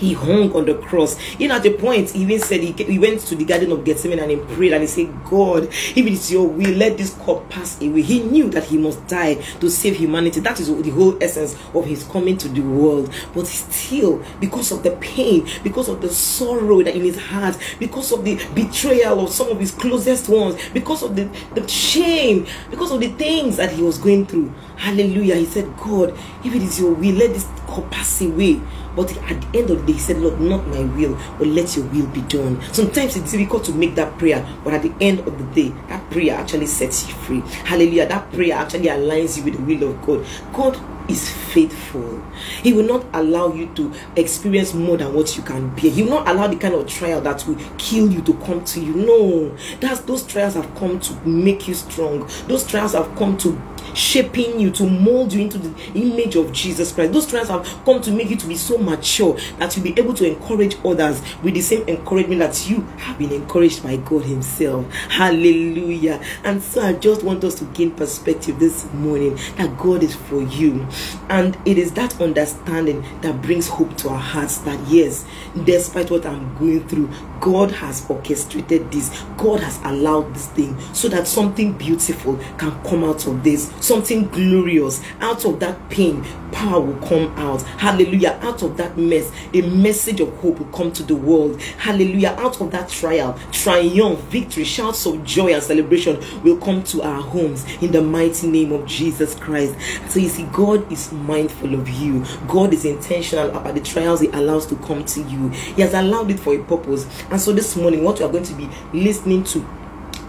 he 0.01 0.15
hung 0.15 0.53
on 0.55 0.65
the 0.65 0.75
cross. 0.75 1.17
In 1.39 1.51
at 1.51 1.63
the 1.63 1.75
point, 1.75 2.11
he 2.11 2.23
even 2.23 2.41
said 2.41 2.61
he, 2.61 2.73
he 2.73 2.99
went 2.99 3.21
to 3.21 3.37
the 3.37 3.45
Garden 3.45 3.71
of 3.73 3.85
Gethsemane 3.85 4.19
and 4.19 4.31
he 4.31 4.37
prayed 4.55 4.73
and 4.73 4.83
he 4.83 4.87
said, 4.87 5.13
God, 5.25 5.65
if 5.65 5.97
it 5.99 6.07
is 6.07 6.33
your 6.33 6.49
will, 6.49 6.75
let 6.77 6.97
this 6.97 7.15
cup 7.15 7.49
pass 7.51 7.81
away. 7.81 8.03
He 8.03 8.21
knew 8.21 8.49
that 8.51 8.65
he 8.65 8.79
must 8.79 9.07
die 9.07 9.35
to 9.35 9.69
save 9.69 9.97
humanity. 9.97 10.41
That 10.41 10.59
is 10.59 10.69
the 10.69 10.91
whole 10.91 11.23
essence 11.23 11.55
of 11.75 11.85
his 11.85 12.05
coming 12.05 12.39
to 12.39 12.49
the 12.49 12.63
world. 12.63 13.13
But 13.35 13.47
still, 13.47 14.25
because 14.41 14.73
of 14.73 14.83
the 14.83 14.93
pain, 14.93 15.47
because 15.63 15.89
of 15.89 16.01
the 16.01 16.09
sorrow 16.09 16.83
that 16.83 16.97
in 16.97 17.03
his 17.03 17.19
heart, 17.19 17.59
because 17.79 18.13
of 18.13 18.25
the 18.25 18.37
betrayal 18.55 19.21
of 19.21 19.31
some 19.31 19.49
of 19.49 19.61
his 19.61 19.73
closest 19.73 20.29
ones, 20.29 20.57
because 20.73 21.03
of 21.03 21.15
the, 21.15 21.29
the 21.55 21.67
shame, 21.69 22.47
because 22.71 22.91
of 22.91 23.01
the 23.01 23.09
things 23.11 23.57
that 23.57 23.71
he 23.71 23.83
was 23.83 23.99
going 23.99 24.25
through. 24.27 24.53
Hallelujah. 24.81 25.35
He 25.35 25.45
said, 25.45 25.77
God, 25.77 26.19
if 26.43 26.55
it 26.55 26.63
is 26.63 26.81
your 26.81 26.95
will, 26.95 27.15
let 27.15 27.35
this 27.35 27.47
cup 27.67 27.91
pass 27.91 28.23
away. 28.23 28.59
But 28.97 29.15
at 29.31 29.41
the 29.41 29.59
end 29.59 29.71
of 29.71 29.81
the 29.81 29.87
day, 29.87 29.93
he 29.93 29.99
said, 29.99 30.17
Lord, 30.19 30.41
not 30.41 30.67
my 30.69 30.81
will, 30.81 31.19
but 31.39 31.49
let 31.49 31.77
your 31.77 31.85
will 31.89 32.07
be 32.07 32.23
done. 32.23 32.61
Sometimes 32.73 33.15
it's 33.15 33.31
difficult 33.31 33.63
to 33.65 33.73
make 33.73 33.95
that 33.97 34.19
prayer, 34.19 34.45
but 34.65 34.73
at 34.73 34.83
the 34.83 34.93
end 35.01 35.21
of 35.21 35.37
the 35.37 35.45
day, 35.55 35.75
that 35.89 36.11
prayer 36.11 36.35
actually 36.35 36.65
sets 36.65 37.07
you 37.07 37.15
free. 37.15 37.41
Hallelujah. 37.41 38.09
That 38.09 38.33
prayer 38.33 38.55
actually 38.55 38.89
aligns 38.89 39.37
you 39.37 39.45
with 39.45 39.57
the 39.59 39.63
will 39.63 39.91
of 39.91 40.03
God. 40.03 40.27
God 40.55 40.81
is 41.11 41.29
faithful. 41.29 42.23
He 42.63 42.73
will 42.73 42.87
not 42.87 43.05
allow 43.13 43.53
you 43.53 43.67
to 43.75 43.93
experience 44.17 44.73
more 44.73 44.97
than 44.97 45.13
what 45.13 45.37
you 45.37 45.43
can 45.43 45.69
bear. 45.75 45.91
He 45.91 46.03
will 46.03 46.11
not 46.11 46.29
allow 46.29 46.47
the 46.47 46.57
kind 46.57 46.75
of 46.75 46.87
trial 46.87 47.21
that 47.21 47.47
will 47.47 47.59
kill 47.77 48.11
you 48.11 48.23
to 48.23 48.35
come 48.45 48.65
to 48.65 48.81
you. 48.81 48.95
No, 48.95 49.55
that's 49.81 50.01
those 50.01 50.23
trials 50.27 50.55
have 50.55 50.75
come 50.77 50.99
to 51.01 51.15
make 51.29 51.69
you 51.69 51.75
strong. 51.75 52.29
Those 52.49 52.67
trials 52.67 52.95
have 52.95 53.15
come 53.17 53.37
to 53.39 53.61
shaping 53.95 54.59
you 54.59 54.71
to 54.73 54.89
mold 54.89 55.33
you 55.33 55.43
into 55.43 55.59
the 55.59 55.75
image 55.95 56.37
of 56.37 56.53
Jesus 56.53 56.93
Christ. 56.93 57.13
Those 57.13 57.27
trials 57.27 57.49
have 57.49 57.67
come 57.85 58.01
to 58.03 58.11
make 58.11 58.31
you 58.31 58.37
to 58.37 58.47
be 58.47 58.57
so 58.57 58.79
mature 58.79 59.37
that 59.59 59.77
you'll 59.77 59.85
be 59.85 59.99
able 59.99 60.15
to 60.15 60.27
encourage 60.27 60.77
others 60.85 61.23
with 61.43 61.55
the 61.55 61.61
same 61.61 61.87
encouragement 61.89 62.41
that 62.41 62.69
you 62.69 62.81
have 62.99 63.19
been 63.19 63.33
encouraged 63.33 63.83
by 63.83 63.97
God 63.97 64.25
Himself. 64.25 64.91
Hallelujah. 64.93 66.23
And 66.45 66.63
so 66.63 66.83
I 66.83 66.93
just 66.95 67.23
want 67.23 67.45
us 67.45 67.55
to 67.57 67.65
gain 67.67 67.93
perspective 67.93 68.59
this 68.59 68.91
morning 68.93 69.37
that 69.57 69.77
God 69.79 70.03
is 70.03 70.15
for 70.15 70.43
you. 70.43 70.87
And 71.29 71.57
it 71.65 71.79
is 71.79 71.93
that 71.93 72.21
understanding 72.21 73.05
that 73.21 73.41
brings 73.43 73.69
hope 73.69 73.97
to 73.99 74.09
our 74.11 74.19
hearts 74.19 74.59
that 74.59 74.79
yes, 74.89 75.25
despite 75.65 76.11
what 76.11 76.27
I'm 76.27 76.57
going 76.59 76.87
through, 76.89 77.11
God 77.41 77.71
has 77.73 78.09
orchestrated 78.09 78.91
this. 78.91 79.09
God 79.37 79.61
has 79.61 79.81
allowed 79.85 80.35
this 80.35 80.47
thing 80.49 80.79
so 80.93 81.09
that 81.09 81.27
something 81.27 81.73
beautiful 81.73 82.37
can 82.59 82.71
come 82.83 83.05
out 83.05 83.27
of 83.27 83.43
this, 83.43 83.73
something 83.81 84.29
glorious 84.29 85.03
out 85.21 85.45
of 85.45 85.61
that 85.61 85.89
pain. 85.91 86.25
Power 86.53 86.81
will 86.81 87.07
come 87.07 87.33
out. 87.39 87.63
Hallelujah. 87.63 88.39
Out 88.43 88.63
of 88.63 88.77
that 88.77 88.99
mess, 88.99 89.31
a 89.55 89.63
message 89.63 90.21
of 90.21 90.35
hope 90.39 90.59
will 90.59 90.67
come 90.67 90.93
to 90.93 91.03
the 91.03 91.15
world. 91.15 91.61
Hallelujah. 91.63 92.35
Out 92.39 92.61
of 92.61 92.71
that 92.73 92.89
trial, 92.89 93.39
triumph, 93.53 94.21
victory, 94.25 94.65
shouts 94.65 95.07
of 95.07 95.25
joy 95.25 95.55
and 95.55 95.63
celebration 95.63 96.19
will 96.43 96.59
come 96.59 96.83
to 96.85 97.03
our 97.03 97.23
homes 97.23 97.65
in 97.83 97.93
the 97.93 98.03
mighty 98.03 98.49
name 98.49 98.73
of 98.73 98.87
Jesus 98.87 99.35
Christ. 99.35 99.75
So 100.09 100.21
you 100.21 100.29
see, 100.29 100.45
God 100.53 100.91
is 100.91 101.13
mindful 101.13 101.75
of 101.75 101.89
you. 101.89 102.25
God 102.49 102.75
is 102.75 102.85
intentional 102.85 103.51
about 103.51 103.75
the 103.75 103.81
trials 103.81 104.21
He 104.21 104.29
allows 104.29 104.67
to 104.67 104.77
come 104.77 105.05
to 105.05 105.23
you. 105.23 105.49
He 105.51 105.83
has 105.83 105.95
allowed 105.95 106.31
it 106.31 106.41
for 106.41 106.55
a 106.55 106.63
purpose. 106.63 107.07
And 107.31 107.41
so 107.41 107.53
this 107.53 107.77
morning, 107.77 108.03
what 108.03 108.19
you 108.19 108.27
are 108.27 108.33
going 108.33 108.45
to 108.45 108.55
be 108.55 108.69
listening 108.93 109.45
to 109.45 109.67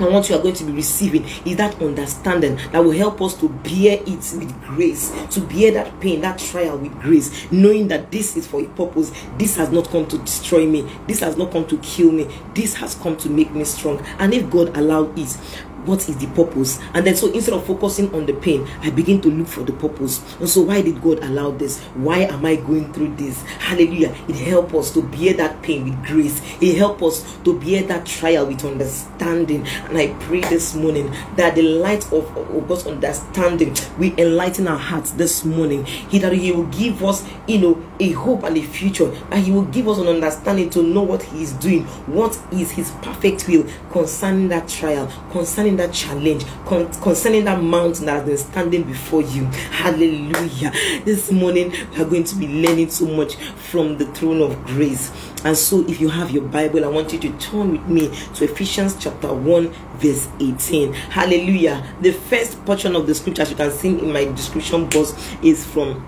and 0.02 0.14
what 0.14 0.30
you 0.30 0.36
are 0.36 0.42
going 0.42 0.56
to 0.56 0.64
be 0.64 0.72
receiving 0.72 1.24
is 1.46 1.58
that 1.58 1.82
understanding 1.82 2.58
that 2.72 2.80
will 2.80 2.92
help 2.92 3.22
us 3.22 3.34
to 3.40 3.50
bear 3.50 4.00
it 4.02 4.08
with 4.08 4.62
grace, 4.64 5.12
to 5.30 5.42
bear 5.42 5.72
that 5.72 6.00
pain, 6.00 6.22
that 6.22 6.40
trial 6.40 6.78
with 6.78 6.94
grace, 7.02 7.52
knowing 7.52 7.88
that 7.88 8.12
this 8.12 8.36
is 8.38 8.48
for 8.48 8.62
a 8.62 8.66
purpose. 8.66 9.12
This 9.38 9.56
has 9.58 9.72
not 9.72 9.90
come 9.90 10.08
to 10.08 10.18
destroy 10.18 10.66
me, 10.66 10.90
this 11.08 11.20
has 11.20 11.38
not 11.38 11.52
come 11.52 11.68
to 11.68 11.78
kill 11.80 12.12
me, 12.12 12.28
this 12.54 12.74
has 12.76 12.96
come 12.96 13.18
to 13.18 13.30
make 13.30 13.52
me 13.54 13.64
strong. 13.64 14.04
And 14.20 14.34
if 14.34 14.50
God 14.50 14.76
allowed 14.78 15.18
it, 15.18 15.38
what 15.86 16.08
is 16.08 16.18
the 16.18 16.28
purpose? 16.28 16.80
And 16.94 17.06
then 17.06 17.16
so 17.16 17.32
instead 17.32 17.54
of 17.54 17.66
focusing 17.66 18.14
on 18.14 18.26
the 18.26 18.34
pain 18.34 18.68
i 18.82 18.90
begin 18.90 19.22
to 19.22 19.30
look 19.30 19.48
for 19.48 19.62
the 19.62 19.74
purpose. 19.74 20.22
And 20.40 20.50
so 20.50 20.62
why 20.62 20.82
did 20.82 21.02
god 21.02 21.20
allow 21.24 21.52
this? 21.52 21.80
Why 21.96 22.20
am 22.20 22.46
i 22.46 22.56
going 22.56 22.92
through 22.94 23.16
this? 23.16 23.42
Hallelujah. 23.44 24.16
It 24.28 24.36
help 24.36 24.74
us 24.74 24.92
to 24.94 25.02
bear 25.02 25.34
that 25.36 25.62
pain 25.62 25.86
with 25.86 26.06
grace. 26.06 26.42
It 26.62 26.78
help 26.78 27.02
us 27.04 27.38
to 27.44 27.60
bear 27.60 27.84
that 27.84 28.06
trial 28.06 28.46
with 28.48 28.66
understanding. 28.66 29.66
And 29.68 29.98
i 29.98 30.08
pray 30.22 30.42
this 30.42 30.76
morning 30.76 31.14
that 31.36 31.56
the 31.56 31.64
light 31.64 32.06
of, 32.12 32.36
of 32.38 32.68
god's 32.68 32.88
understanding 32.88 33.76
will 33.98 34.14
enlighten 34.18 34.68
our 34.68 34.78
hearts 34.78 35.12
this 35.12 35.46
morning. 35.46 35.86
He 35.86 36.20
that 36.20 36.34
he 36.34 36.52
will 36.52 36.68
give 36.68 37.04
us 37.04 37.28
you 37.48 37.60
know 37.60 37.84
a 38.00 38.12
hope 38.12 38.44
and 38.44 38.58
a 38.58 38.62
future. 38.62 39.12
And 39.32 39.44
he 39.44 39.52
will 39.52 39.66
give 39.66 39.88
us 39.88 39.98
an 39.98 40.08
understanding 40.08 40.70
to 40.72 40.84
know 40.84 41.02
what 41.02 41.24
he 41.24 41.44
is 41.44 41.54
doing 41.54 41.86
what 42.08 42.38
is 42.52 42.72
his 42.72 42.92
perfect 43.02 43.48
will 43.48 43.66
concerning 43.92 44.48
that 44.50 44.68
trial 44.68 45.12
concerning 45.32 45.71
concerning 45.72 45.78
that 45.78 45.94
challenge, 45.94 46.46
con- 46.66 46.92
concerning 47.02 47.46
that 47.46 47.62
mountain 47.62 48.06
that 48.06 48.14
has 48.14 48.26
been 48.26 48.38
standing 48.38 48.84
before 48.84 49.22
you. 49.22 49.46
Hallelujah. 49.72 50.72
This 51.06 51.32
morning, 51.32 51.72
we 51.92 52.02
are 52.02 52.06
going 52.06 52.24
to 52.26 52.36
be 52.36 52.48
learning 52.48 52.90
so 52.90 53.06
much 53.06 53.36
from 53.36 53.98
the 53.98 54.06
throne 54.14 54.42
of 54.42 54.64
grace. 54.66 55.12
And 55.44 55.58
so, 55.58 55.86
if 55.88 56.00
you 56.00 56.10
have 56.10 56.32
your 56.32 56.44
Bible, 56.44 56.84
I 56.86 56.88
want 56.88 57.14
you 57.14 57.20
to 57.20 57.32
turn 57.40 57.72
with 57.72 57.88
me 57.88 58.08
to 58.36 58.46
Ephesians 58.46 58.96
chapter 59.00 59.34
1, 59.34 59.70
verse 59.96 60.28
18. 60.40 60.94
Hallelujah. 60.94 61.86
The 62.02 62.12
first 62.12 62.64
portion 62.66 62.96
of 62.96 63.08
the 63.08 63.16
scripture, 63.16 63.44
as 63.44 63.50
you 63.50 63.56
can 63.56 63.72
see 63.72 63.90
in 63.90 64.12
my 64.12 64.26
description 64.26 64.88
box, 64.90 65.14
is 65.42 65.66
from 65.66 66.08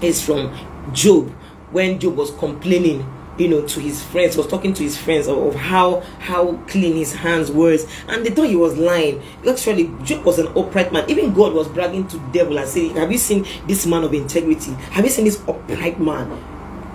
is 0.00 0.20
from 0.20 0.52
Job 0.92 1.30
when 1.70 2.00
Job 2.00 2.16
was 2.16 2.32
complaining 2.32 3.06
you 3.38 3.48
know 3.48 3.62
to 3.66 3.80
his 3.80 4.02
friends 4.02 4.36
was 4.36 4.46
talking 4.46 4.74
to 4.74 4.82
his 4.82 4.96
friends 4.96 5.26
of, 5.26 5.38
of, 5.38 5.54
how 5.54 6.00
how 6.18 6.56
clean 6.68 6.96
his 6.96 7.12
hands 7.14 7.50
were. 7.50 7.76
And 8.08 8.26
they 8.26 8.30
thought 8.30 8.48
he 8.48 8.56
was 8.56 8.76
lying. 8.76 9.22
Actually 9.48 9.90
job 10.02 10.24
was 10.24 10.38
an 10.38 10.48
upright 10.56 10.92
man. 10.92 11.08
Even 11.08 11.32
god 11.32 11.52
was 11.52 11.68
bragging 11.68 12.06
to 12.08 12.18
devil 12.32 12.58
and 12.58 12.68
saying 12.68 12.96
have 12.96 13.10
you 13.10 13.18
seen 13.18 13.46
this 13.66 13.86
man 13.86 14.04
of 14.04 14.12
integrity? 14.14 14.72
Have 14.90 15.04
you 15.04 15.10
seen 15.10 15.24
this 15.24 15.40
upright 15.48 16.00
man 16.00 16.30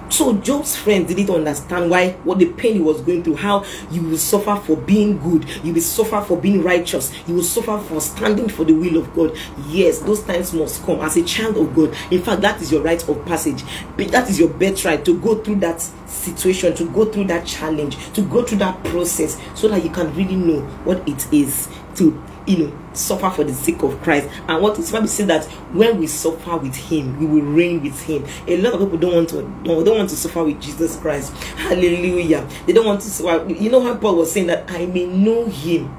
so 0.09 0.33
Job's 0.33 0.75
friends 0.75 1.13
didn't 1.13 1.33
understand 1.33 1.89
why 1.89 2.11
what 2.23 2.39
the 2.39 2.51
pain 2.53 2.75
he 2.75 2.79
was 2.79 3.01
going 3.01 3.23
through, 3.23 3.35
how 3.35 3.65
you 3.91 4.01
will 4.01 4.17
suffer 4.17 4.55
for 4.55 4.77
being 4.77 5.17
good, 5.19 5.45
you 5.63 5.73
will 5.73 5.81
suffer 5.81 6.21
for 6.21 6.37
being 6.37 6.63
righteous, 6.63 7.11
you 7.27 7.35
will 7.35 7.43
suffer 7.43 7.77
for 7.77 8.01
standing 8.01 8.49
for 8.49 8.63
the 8.63 8.73
will 8.73 8.97
of 8.97 9.13
God. 9.13 9.37
Yes, 9.67 9.99
those 9.99 10.23
times 10.23 10.53
must 10.53 10.83
come 10.83 10.99
as 11.01 11.17
a 11.17 11.23
child 11.23 11.57
of 11.57 11.75
God. 11.75 11.95
In 12.11 12.21
fact, 12.21 12.41
that 12.41 12.61
is 12.61 12.71
your 12.71 12.81
rite 12.81 13.07
of 13.07 13.25
passage. 13.25 13.63
That 13.97 14.29
is 14.29 14.39
your 14.39 14.49
birthright 14.49 15.05
to 15.05 15.19
go 15.19 15.35
through 15.35 15.55
that 15.55 15.81
situation, 16.07 16.75
to 16.75 16.89
go 16.91 17.05
through 17.05 17.25
that 17.25 17.45
challenge, 17.45 17.97
to 18.13 18.21
go 18.21 18.43
through 18.43 18.59
that 18.59 18.81
process, 18.85 19.39
so 19.55 19.67
that 19.67 19.83
you 19.83 19.89
can 19.89 20.13
really 20.15 20.35
know 20.35 20.61
what 20.83 21.07
it 21.07 21.31
is 21.33 21.67
to 21.95 22.21
you 22.47 22.57
know 22.57 22.79
suffer 22.93 23.29
for 23.29 23.43
the 23.43 23.53
sake 23.53 23.83
of 23.83 24.01
Christ. 24.01 24.27
And 24.47 24.63
what 24.63 24.79
is 24.79 24.91
Bible 24.91 25.07
says 25.07 25.27
that 25.27 25.45
when 25.73 25.99
we 25.99 26.07
suffer 26.07 26.57
with 26.57 26.75
Him, 26.75 27.19
we 27.19 27.25
will 27.25 27.47
reign 27.47 27.83
with 27.83 28.01
Him. 28.01 28.25
A 28.47 28.57
lot 28.57 28.73
of 28.73 28.79
people 28.79 28.97
don't 28.97 29.13
want 29.13 29.29
to 29.29 29.41
don't, 29.63 29.85
want 29.85 30.09
to 30.09 30.15
suffer 30.15 30.43
with 30.43 30.59
Jesus 30.61 30.95
Christ. 30.97 31.33
Hallelujah. 31.57 32.47
They 32.65 32.73
don't 32.73 32.85
want 32.85 33.01
to. 33.01 33.53
You 33.53 33.69
know 33.69 33.81
how 33.81 33.95
Paul 33.95 34.15
was 34.15 34.31
saying 34.31 34.47
that 34.47 34.69
I 34.71 34.85
may 34.85 35.05
know 35.05 35.45
Him 35.45 35.95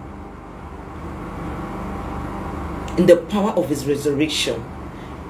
in 2.96 3.06
the 3.06 3.18
power 3.28 3.50
of 3.50 3.68
His 3.68 3.86
resurrection. 3.86 4.64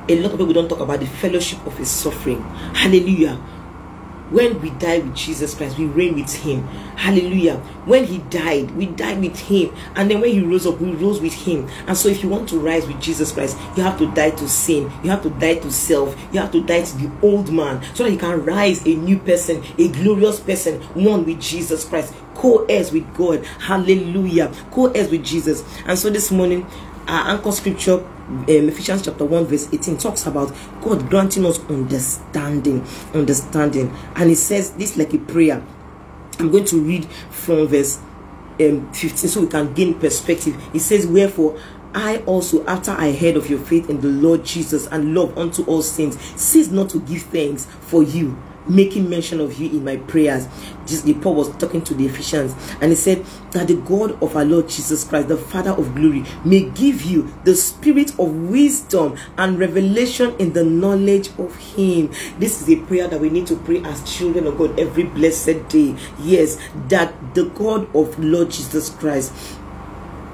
A 0.08 0.18
lot 0.20 0.32
of 0.32 0.38
people 0.38 0.54
don't 0.54 0.68
talk 0.68 0.80
about 0.80 1.00
the 1.00 1.06
fellowship 1.06 1.64
of 1.66 1.76
His 1.76 1.90
suffering. 1.90 2.42
Hallelujah 2.74 3.38
when 4.30 4.60
we 4.60 4.70
die 4.70 4.98
with 4.98 5.14
Jesus 5.14 5.54
Christ, 5.54 5.78
we 5.78 5.86
reign 5.86 6.14
with 6.14 6.34
Him. 6.34 6.66
Hallelujah. 6.96 7.56
When 7.86 8.04
He 8.04 8.18
died, 8.18 8.70
we 8.72 8.86
died 8.86 9.20
with 9.20 9.38
Him. 9.38 9.74
And 9.94 10.10
then 10.10 10.20
when 10.20 10.30
He 10.30 10.40
rose 10.40 10.66
up, 10.66 10.80
we 10.80 10.92
rose 10.92 11.20
with 11.20 11.32
Him. 11.32 11.68
And 11.86 11.96
so, 11.96 12.08
if 12.08 12.22
you 12.22 12.28
want 12.28 12.48
to 12.50 12.58
rise 12.58 12.86
with 12.86 13.00
Jesus 13.00 13.32
Christ, 13.32 13.56
you 13.76 13.82
have 13.82 13.98
to 13.98 14.12
die 14.12 14.30
to 14.30 14.48
sin. 14.48 14.92
You 15.02 15.10
have 15.10 15.22
to 15.22 15.30
die 15.30 15.54
to 15.56 15.70
self. 15.70 16.16
You 16.32 16.40
have 16.40 16.52
to 16.52 16.62
die 16.62 16.82
to 16.82 16.96
the 16.98 17.10
old 17.22 17.52
man 17.52 17.82
so 17.94 18.04
that 18.04 18.10
you 18.10 18.18
can 18.18 18.44
rise 18.44 18.86
a 18.86 18.94
new 18.94 19.18
person, 19.18 19.62
a 19.78 19.88
glorious 19.88 20.40
person, 20.40 20.80
one 20.94 21.24
with 21.24 21.40
Jesus 21.40 21.84
Christ, 21.84 22.14
co 22.34 22.64
heirs 22.66 22.92
with 22.92 23.12
God. 23.14 23.44
Hallelujah. 23.46 24.52
Co 24.70 24.86
heirs 24.86 25.10
with 25.10 25.24
Jesus. 25.24 25.64
And 25.86 25.98
so, 25.98 26.10
this 26.10 26.30
morning, 26.30 26.66
our 27.06 27.30
anchor 27.30 27.52
scripture 27.52 28.04
um, 28.28 28.48
Ephesians 28.48 29.02
chapter 29.02 29.24
1 29.24 29.46
verse 29.46 29.72
18 29.72 29.96
talks 29.98 30.26
about 30.26 30.54
God 30.82 31.08
granting 31.08 31.46
us 31.46 31.58
understanding 31.70 32.84
understanding. 33.14 33.94
And 34.16 34.30
it 34.30 34.36
says 34.36 34.72
this 34.72 34.96
like 34.96 35.14
a 35.14 35.18
prayer. 35.18 35.64
I'm 36.38 36.50
going 36.50 36.66
to 36.66 36.80
read 36.80 37.06
from 37.30 37.66
verse 37.66 37.98
um, 38.60 38.92
15 38.92 39.28
so 39.30 39.40
we 39.40 39.46
can 39.46 39.72
gain 39.72 39.98
perspective. 39.98 40.56
It 40.74 40.80
says 40.80 41.06
wherefore 41.06 41.58
I 41.94 42.18
also, 42.26 42.64
after 42.66 42.90
I 42.90 43.12
heard 43.12 43.36
of 43.36 43.48
your 43.48 43.58
faith 43.58 43.88
in 43.88 44.00
the 44.00 44.08
Lord 44.08 44.44
Jesus 44.44 44.86
and 44.88 45.14
love 45.14 45.36
unto 45.38 45.64
all 45.64 45.82
saints, 45.82 46.18
cease 46.40 46.68
not 46.68 46.90
to 46.90 47.00
give 47.00 47.22
thanks 47.22 47.64
for 47.64 48.02
you 48.02 48.36
making 48.68 49.08
mention 49.08 49.40
of 49.40 49.58
you 49.58 49.70
in 49.70 49.84
my 49.84 49.96
prayers. 49.96 50.46
Just 50.86 51.04
the 51.04 51.14
Paul 51.14 51.34
was 51.34 51.56
talking 51.56 51.82
to 51.82 51.94
the 51.94 52.06
Ephesians, 52.06 52.54
and 52.80 52.90
he 52.90 52.96
said 52.96 53.24
that 53.52 53.66
the 53.68 53.76
God 53.76 54.22
of 54.22 54.36
our 54.36 54.44
Lord 54.44 54.68
Jesus 54.68 55.04
Christ, 55.04 55.28
the 55.28 55.36
Father 55.36 55.72
of 55.72 55.94
glory, 55.94 56.24
may 56.44 56.62
give 56.70 57.02
you 57.02 57.32
the 57.44 57.54
spirit 57.54 58.10
of 58.18 58.34
wisdom 58.34 59.16
and 59.36 59.58
revelation 59.58 60.34
in 60.38 60.52
the 60.52 60.64
knowledge 60.64 61.28
of 61.38 61.54
Him. 61.56 62.08
This 62.38 62.62
is 62.62 62.70
a 62.70 62.76
prayer 62.86 63.08
that 63.08 63.20
we 63.20 63.28
need 63.28 63.46
to 63.48 63.56
pray 63.56 63.82
as 63.84 64.02
children 64.10 64.46
of 64.46 64.56
God 64.56 64.78
every 64.78 65.04
blessed 65.04 65.68
day. 65.68 65.94
Yes, 66.20 66.58
that 66.88 67.34
the 67.34 67.46
God 67.46 67.94
of 67.94 68.18
Lord 68.18 68.50
Jesus 68.50 68.90
Christ 68.90 69.32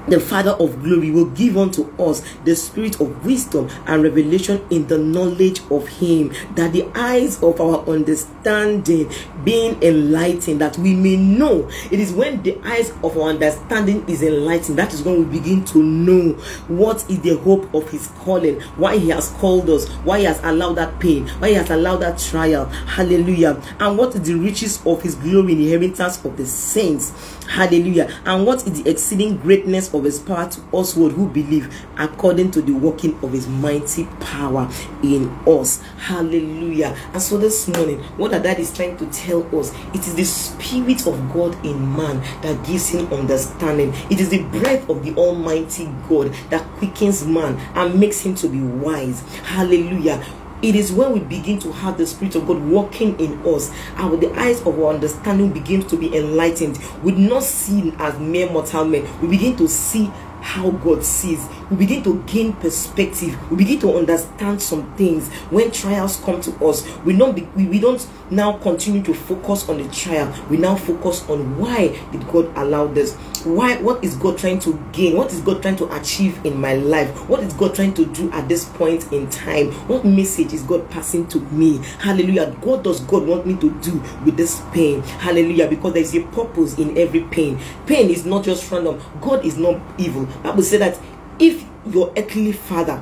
the 0.07 0.19
Father 0.19 0.51
of 0.51 0.81
glory 0.83 1.11
will 1.11 1.29
give 1.31 1.57
unto 1.57 1.91
us 2.01 2.23
the 2.43 2.55
spirit 2.55 2.99
of 2.99 3.25
wisdom 3.25 3.69
and 3.87 4.03
revelation 4.03 4.65
in 4.69 4.87
the 4.87 4.97
knowledge 4.97 5.61
of 5.71 5.87
Him, 5.87 6.33
that 6.55 6.73
the 6.73 6.89
eyes 6.95 7.41
of 7.41 7.59
our 7.59 7.87
understanding 7.87 9.11
being 9.43 9.81
enlightened, 9.81 10.61
that 10.61 10.77
we 10.77 10.95
may 10.95 11.15
know. 11.15 11.69
It 11.91 11.99
is 11.99 12.13
when 12.13 12.41
the 12.43 12.59
eyes 12.63 12.91
of 13.03 13.17
our 13.17 13.29
understanding 13.29 14.07
is 14.07 14.23
enlightened 14.23 14.77
that 14.77 14.93
is 14.93 15.03
when 15.03 15.19
we 15.19 15.39
begin 15.39 15.63
to 15.65 15.81
know 15.81 16.33
what 16.67 17.09
is 17.09 17.19
the 17.21 17.37
hope 17.37 17.73
of 17.73 17.89
His 17.89 18.07
calling, 18.19 18.59
why 18.77 18.97
He 18.97 19.09
has 19.09 19.29
called 19.29 19.69
us, 19.69 19.87
why 20.03 20.19
He 20.19 20.25
has 20.25 20.39
allowed 20.43 20.73
that 20.73 20.99
pain, 20.99 21.27
why 21.39 21.49
He 21.49 21.53
has 21.55 21.69
allowed 21.69 21.97
that 21.97 22.17
trial. 22.19 22.65
Hallelujah. 22.65 23.61
And 23.79 23.97
what 23.97 24.15
is 24.15 24.21
the 24.21 24.35
riches 24.35 24.85
of 24.85 25.01
His 25.01 25.15
glory 25.15 25.53
inheritance 25.53 26.23
of 26.23 26.37
the 26.37 26.45
saints. 26.45 27.34
Hallelujah. 27.47 28.11
And 28.25 28.45
what 28.45 28.65
is 28.67 28.81
the 28.83 28.89
exceeding 28.89 29.37
greatness 29.37 29.93
of 29.93 30.03
his 30.03 30.19
power 30.19 30.49
to 30.49 30.77
us 30.77 30.93
who 30.93 31.29
believe 31.29 31.73
according 31.97 32.51
to 32.51 32.61
the 32.61 32.73
working 32.73 33.17
of 33.23 33.31
his 33.31 33.47
mighty 33.47 34.05
power 34.19 34.69
in 35.03 35.29
us. 35.47 35.81
Hallelujah. 35.97 36.97
And 37.13 37.21
so 37.21 37.37
this 37.37 37.67
morning, 37.67 37.99
what 38.17 38.31
that, 38.31 38.43
that 38.43 38.59
is 38.59 38.73
trying 38.73 38.97
to 38.97 39.05
tell 39.07 39.43
us, 39.57 39.73
it 39.93 40.01
is 40.01 40.15
the 40.15 40.23
spirit 40.25 41.07
of 41.07 41.33
God 41.33 41.53
in 41.65 41.95
man 41.95 42.21
that 42.41 42.65
gives 42.65 42.89
him 42.89 43.11
understanding. 43.13 43.93
It 44.09 44.19
is 44.19 44.29
the 44.29 44.43
breath 44.43 44.89
of 44.89 45.03
the 45.03 45.13
Almighty 45.15 45.85
God 46.09 46.33
that 46.49 46.63
quickens 46.77 47.25
man 47.25 47.57
and 47.75 47.99
makes 47.99 48.21
him 48.21 48.35
to 48.35 48.47
be 48.49 48.59
wise. 48.59 49.21
Hallelujah 49.43 50.23
it 50.65 50.75
is 50.75 50.91
when 50.91 51.11
we 51.11 51.19
begin 51.19 51.59
to 51.59 51.71
have 51.71 51.95
the 51.95 52.07
Spirit 52.07 52.33
of 52.33 52.47
God 52.47 52.59
working 52.63 53.19
in 53.19 53.39
us, 53.45 53.71
and 53.97 54.09
with 54.09 54.21
the 54.21 54.33
eyes 54.33 54.61
of 54.61 54.79
our 54.79 54.95
understanding 54.95 55.51
begins 55.51 55.85
to 55.85 55.95
be 55.95 56.15
enlightened. 56.17 56.79
We 57.03 57.11
not 57.11 57.43
seen 57.43 57.95
as 57.99 58.17
mere 58.19 58.49
mortal 58.49 58.85
men. 58.85 59.07
We 59.21 59.27
begin 59.27 59.55
to 59.57 59.67
see 59.67 60.11
how 60.45 60.69
God 60.69 61.03
sees. 61.03 61.43
We 61.71 61.77
begin 61.77 62.03
to 62.03 62.21
gain 62.27 62.53
perspective. 62.53 63.35
We 63.49 63.57
begin 63.57 63.79
to 63.79 63.97
understand 63.97 64.61
some 64.61 64.95
things. 64.95 65.27
When 65.49 65.71
trials 65.71 66.17
come 66.17 66.39
to 66.41 66.65
us, 66.65 66.87
we 66.99 67.17
don't 67.17 67.35
be, 67.35 67.41
we, 67.55 67.65
we 67.65 67.79
don't 67.79 68.07
now 68.29 68.57
continue 68.59 69.01
to 69.03 69.13
focus 69.13 69.67
on 69.67 69.81
the 69.81 69.89
trial. 69.89 70.31
We 70.49 70.57
now 70.57 70.75
focus 70.75 71.27
on 71.29 71.57
why 71.57 71.99
did 72.11 72.27
God 72.27 72.51
allow 72.55 72.85
this? 72.85 73.15
Why 73.43 73.77
what 73.77 74.03
is 74.03 74.15
God 74.15 74.37
trying 74.37 74.59
to 74.59 74.73
gain? 74.91 75.17
What 75.17 75.31
is 75.31 75.41
God 75.41 75.61
trying 75.61 75.75
to 75.77 75.95
achieve 75.95 76.43
in 76.45 76.59
my 76.59 76.75
life? 76.75 77.09
What 77.27 77.41
is 77.41 77.53
God 77.53 77.75
trying 77.75 77.93
to 77.95 78.05
do 78.05 78.31
at 78.31 78.47
this 78.47 78.65
point 78.65 79.11
in 79.11 79.29
time? 79.29 79.71
What 79.87 80.05
message 80.05 80.53
is 80.53 80.63
God 80.63 80.89
passing 80.89 81.27
to 81.27 81.39
me? 81.39 81.77
Hallelujah. 81.99 82.51
What 82.61 82.83
does 82.83 83.01
God 83.01 83.27
want 83.27 83.45
me 83.45 83.55
to 83.57 83.69
do 83.81 83.99
with 84.23 84.37
this 84.37 84.61
pain? 84.73 85.01
Hallelujah. 85.01 85.67
Because 85.67 85.93
there 85.93 86.01
is 86.03 86.15
a 86.15 86.21
purpose 86.21 86.77
in 86.79 86.97
every 86.97 87.21
pain. 87.21 87.59
Pain 87.85 88.09
is 88.09 88.25
not 88.25 88.43
just 88.43 88.71
random. 88.71 89.01
God 89.21 89.45
is 89.45 89.57
not 89.57 89.79
evil. 89.99 90.27
Bible 90.43 90.63
say 90.63 90.77
that 90.77 90.99
if 91.39 91.65
your 91.87 92.13
earthly 92.17 92.51
father 92.51 92.97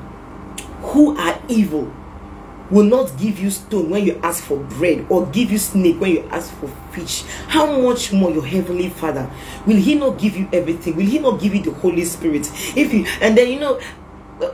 who 0.82 1.18
are 1.18 1.42
evil 1.48 1.92
will 2.70 2.84
not 2.84 3.18
give 3.18 3.40
you 3.40 3.52
stone 3.52 3.90
when 3.90 4.06
you 4.06 4.20
ask 4.24 4.44
for 4.44 4.58
bread 4.58 5.06
or 5.10 5.26
give 5.28 5.52
you 5.52 5.58
snake 5.58 6.00
when 6.00 6.12
you 6.12 6.28
ask 6.30 6.54
for 6.56 6.68
fish 6.92 7.24
how 7.48 7.80
much 7.82 8.12
more 8.12 8.32
your 8.32 8.46
heavenly 8.46 8.90
father? 8.90 9.30
Will 9.66 9.78
he 9.78 9.96
not 9.96 10.18
give 10.18 10.36
you 10.36 10.50
everything? 10.52 10.96
Will 10.96 11.06
he 11.06 11.20
not 11.20 11.40
give 11.40 11.54
you 11.54 11.62
the 11.62 11.72
holy 11.72 12.06
spirit? 12.06 12.50
If 12.76 12.94
you 12.94 13.06
and 13.22 13.38
then 13.38 13.50
you 13.50 13.60
know 13.60 13.80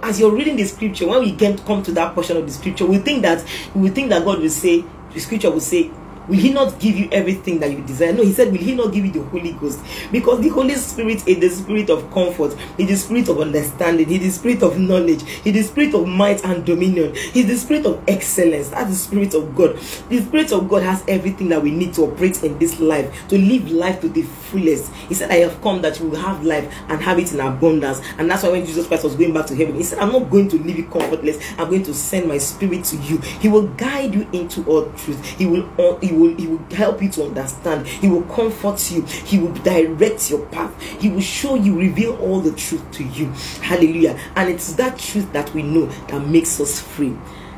as 0.04 0.20
you're 0.20 0.36
reading 0.36 0.56
the 0.56 0.66
scripture 0.66 1.08
when 1.08 1.20
we 1.20 1.32
get 1.32 1.64
come 1.66 1.82
to 1.84 1.92
that 1.94 2.14
portion 2.14 2.38
of 2.38 2.46
the 2.46 2.52
scripture 2.52 2.86
we 2.86 2.98
think 2.98 3.22
that 3.22 3.44
we 3.74 3.90
think 3.90 4.10
that 4.10 4.24
god 4.24 4.40
will 4.40 4.50
say 4.50 4.84
the 5.14 5.20
scripture 5.20 5.50
will 5.50 5.60
say 5.60 5.90
Will 6.30 6.38
He 6.38 6.54
not 6.54 6.80
give 6.80 6.96
you 6.96 7.10
everything 7.12 7.60
that 7.60 7.72
you 7.72 7.82
desire? 7.82 8.14
No, 8.14 8.24
He 8.24 8.34
said, 8.34 8.52
Will 8.52 8.60
He 8.60 8.76
not 8.76 8.94
give 8.94 9.04
you 9.04 9.12
the 9.12 9.24
Holy 9.24 9.54
Ghost? 9.54 9.80
Because 10.12 10.42
the 10.42 10.50
Holy 10.50 10.76
Spirit 10.76 11.28
is 11.28 11.40
the 11.40 11.50
spirit 11.50 11.90
of 11.90 12.10
comfort, 12.12 12.56
He 12.78 12.84
is 12.84 12.90
the 12.90 12.96
spirit 12.98 13.30
of 13.30 13.40
understanding, 13.40 14.08
He 14.08 14.16
is 14.18 14.22
the 14.22 14.30
spirit 14.30 14.64
of 14.64 14.78
knowledge, 14.78 15.24
He 15.28 15.50
is 15.50 15.56
the 15.56 15.64
spirit 15.64 15.96
of 15.96 16.08
might 16.08 16.46
and 16.46 16.64
dominion, 16.64 17.16
is 17.34 17.48
the 17.48 17.58
spirit 17.58 17.88
of 17.88 18.04
excellence. 18.08 18.70
That's 18.70 18.90
the 18.92 18.96
spirit 18.96 19.34
of 19.34 19.56
God. 19.56 19.76
The 20.10 20.22
spirit 20.22 20.52
of 20.52 20.70
God 20.70 20.84
has 20.84 21.04
everything 21.08 21.50
that 21.50 21.64
we 21.64 21.72
need 21.72 21.96
to 21.96 22.04
operate 22.04 22.44
in 22.44 22.60
this 22.60 22.80
life, 22.80 23.28
to 23.30 23.38
live 23.38 23.72
life 23.72 24.00
to 24.02 24.10
the 24.10 24.22
fullest. 24.22 24.94
He 24.94 25.16
said, 25.16 25.32
I 25.32 25.38
have 25.38 25.60
come 25.64 25.82
that 25.82 26.00
you 26.00 26.10
will 26.10 26.20
have 26.20 26.46
life 26.46 26.72
and 26.90 27.02
have 27.02 27.18
it 27.18 27.34
in 27.34 27.40
abundance. 27.40 28.02
And 28.20 28.30
that's 28.30 28.44
why 28.44 28.50
when 28.50 28.66
Jesus 28.66 28.88
Christ 28.88 29.04
was 29.04 29.16
going 29.16 29.34
back 29.34 29.48
to 29.48 29.56
heaven, 29.56 29.76
He 29.76 29.84
said, 29.84 29.98
I'm 29.98 30.12
not 30.12 30.30
going 30.30 30.48
to 30.50 30.60
leave 30.60 30.78
you 30.78 30.86
comfortless, 30.86 31.38
I'm 31.58 31.70
going 31.70 31.84
to 31.84 31.94
send 31.94 32.28
my 32.28 32.38
spirit 32.38 32.86
to 32.86 32.98
you. 32.98 33.18
He 33.18 33.48
will 33.48 33.68
guide 33.70 34.14
you 34.14 34.28
into 34.32 34.64
all 34.66 34.92
truth. 34.92 35.26
He 35.26 35.48
will, 35.48 35.68
he 36.02 36.12
will 36.12 36.19
will 36.20 36.36
he 36.36 36.48
will 36.48 36.64
help 36.72 37.02
you 37.02 37.10
to 37.10 37.24
understand. 37.24 37.88
He 37.88 38.08
will 38.08 38.24
comfort 38.24 38.92
you. 38.92 39.02
He 39.04 39.40
will 39.40 39.54
direct 39.54 40.30
your 40.30 40.46
path. 40.48 40.80
He 40.82 41.10
will 41.10 41.22
show 41.22 41.56
you 41.56 41.78
reveal 41.78 42.16
all 42.18 42.40
the 42.42 42.52
truth 42.54 42.90
to 42.94 43.04
you. 43.04 43.28
Hallelujah. 43.62 44.20
And 44.36 44.50
it's 44.50 44.74
that 44.74 44.98
truth 45.00 45.32
that 45.34 45.54
we 45.54 45.64
know 45.64 45.86
that 46.08 46.28
makes 46.28 46.60
us 46.60 46.80
free. 46.80 47.16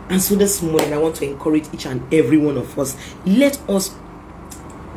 And 0.09 0.21
so 0.21 0.35
this 0.35 0.61
morning 0.61 0.93
i 0.93 0.97
want 0.97 1.15
to 1.15 1.25
encourage 1.25 1.73
each 1.73 1.85
and 1.85 2.13
every 2.13 2.37
one 2.37 2.57
of 2.57 2.77
us. 2.77 2.97
Let 3.25 3.57
us 3.69 3.95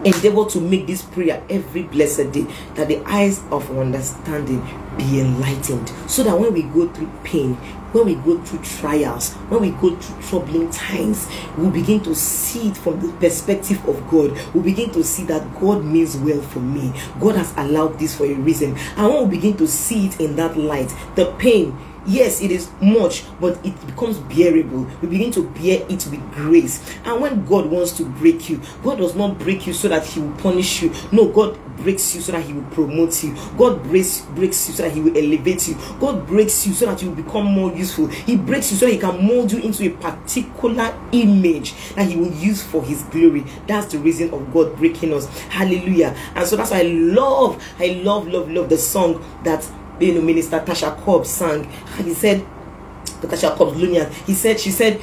endeavor 0.05 0.45
to 0.51 0.61
make 0.61 0.87
this 0.87 1.03
prayer 1.03 1.43
every 1.49 1.85
blessed 1.85 2.33
day 2.33 2.47
that 2.75 2.89
the 2.89 3.03
eyes 3.07 3.41
of 3.51 3.71
understanding 3.77 4.61
be 4.99 5.21
enlightened 5.21 5.91
so 6.09 6.23
that 6.23 6.39
when 6.39 6.53
we 6.53 6.63
go 6.63 6.89
through 6.89 7.11
pain 7.23 7.57
when 7.95 8.07
we 8.07 8.15
go 8.17 8.39
through 8.43 8.59
trials 8.63 9.33
when 9.49 9.61
we 9.61 9.71
go 9.71 9.95
through 9.97 10.23
troubling 10.23 10.69
times 10.71 11.29
we 11.57 11.71
begin 11.71 12.01
to 12.03 12.15
see 12.15 12.69
it 12.69 12.77
from 12.77 13.01
the 13.01 13.13
perspective 13.19 13.87
of 13.89 14.09
god. 14.11 14.33
We 14.55 14.63
begin 14.63 14.91
to 14.91 15.05
see 15.05 15.25
that 15.25 15.61
god 15.61 15.85
means 15.85 16.17
well 16.17 16.41
for 16.43 16.61
me. 16.61 16.93
God 17.21 17.37
has 17.37 17.55
allowed 17.57 17.99
this 17.99 18.17
for 18.17 18.25
a 18.25 18.35
reason. 18.35 18.77
And 18.97 19.09
when 19.13 19.29
we 19.29 19.37
begin 19.37 19.57
to 19.59 19.69
see 19.69 20.07
it 20.07 20.21
in 20.21 20.37
that 20.37 20.57
light 20.57 20.93
the 21.15 21.33
pain 21.39 21.77
yes 22.07 22.41
it 22.41 22.51
is 22.51 22.71
much 22.81 23.25
but 23.41 23.65
it 23.65 23.87
becomes 23.87 24.19
bearable. 24.19 24.87
We 25.03 25.09
begin 25.09 25.31
to 25.33 25.49
bear 25.51 25.83
it 25.89 26.07
with 26.07 26.33
grace. 26.33 26.81
And 27.05 27.21
when 27.21 27.45
god 27.47 27.67
wants 27.67 27.93
to 27.99 28.05
break 28.05 28.49
you 28.49 28.61
god 28.83 28.99
does 28.99 29.15
not 29.15 29.39
break 29.39 29.67
you 29.67 29.73
so 29.73 29.89
that 29.89 30.05
he 30.07 30.21
will 30.21 30.37
punish 30.37 30.83
you. 30.83 30.93
No 31.13 31.29
god 31.29 31.59
breaks 31.79 32.15
you 32.15 32.21
so 32.21 32.33
that 32.33 32.43
he 32.43 32.53
will 32.53 32.63
promote 32.71 33.23
you. 33.25 33.35
God 33.59 33.83
breaks 33.83 34.21
breaks 34.23 34.69
you 34.69 34.75
so 34.75 34.85
that 34.85 34.93
he 34.93 35.01
will 35.01 35.17
elevate 35.17 35.67
you. 35.69 35.77
God 36.01 36.27
breaks 36.27 36.67
you 36.67 36.73
so 36.73 36.87
that 36.87 37.03
you 37.03 37.09
will 37.11 37.23
become 37.23 37.47
more 37.47 37.73
useful. 37.73 38.07
He 38.07 38.37
breaks 38.37 38.71
you 38.71 38.77
so 38.77 38.87
he 38.87 38.99
can 38.99 39.27
mold 39.27 39.53
you 39.53 39.61
into 39.61 39.85
a 39.85 39.91
particular 39.91 40.97
image 41.13 41.75
that 41.95 42.09
he 42.09 42.17
will 42.17 42.33
use 42.33 42.63
for 42.63 42.83
his 42.83 43.03
glory. 43.05 43.45
That's 43.67 43.93
the 43.93 43.99
reason 43.99 44.33
of 44.33 44.53
god 44.53 44.77
breaking 44.77 45.13
us. 45.15 45.27
Hallelujah. 45.49 46.17
And 46.35 46.47
so 46.47 46.57
that's 46.57 46.71
why 46.71 46.81
i 46.81 46.83
love 46.83 47.63
i 47.79 47.87
love 48.05 48.27
love 48.29 48.51
love 48.51 48.69
the 48.69 48.79
song 48.79 49.25
that 49.45 49.65
you 50.01 50.15
know, 50.15 50.21
Minister 50.21 50.61
Tasha 50.61 51.03
Cobbs 51.05 51.31
sang. 51.31 51.65
He 52.03 52.15
said, 52.15 52.47
Tasha 53.05 53.57
Cobbs 53.57 53.77
Leonard, 53.77 54.13
he 54.27 54.35
said, 54.35 54.61
she 54.61 54.71
said, 54.71 55.01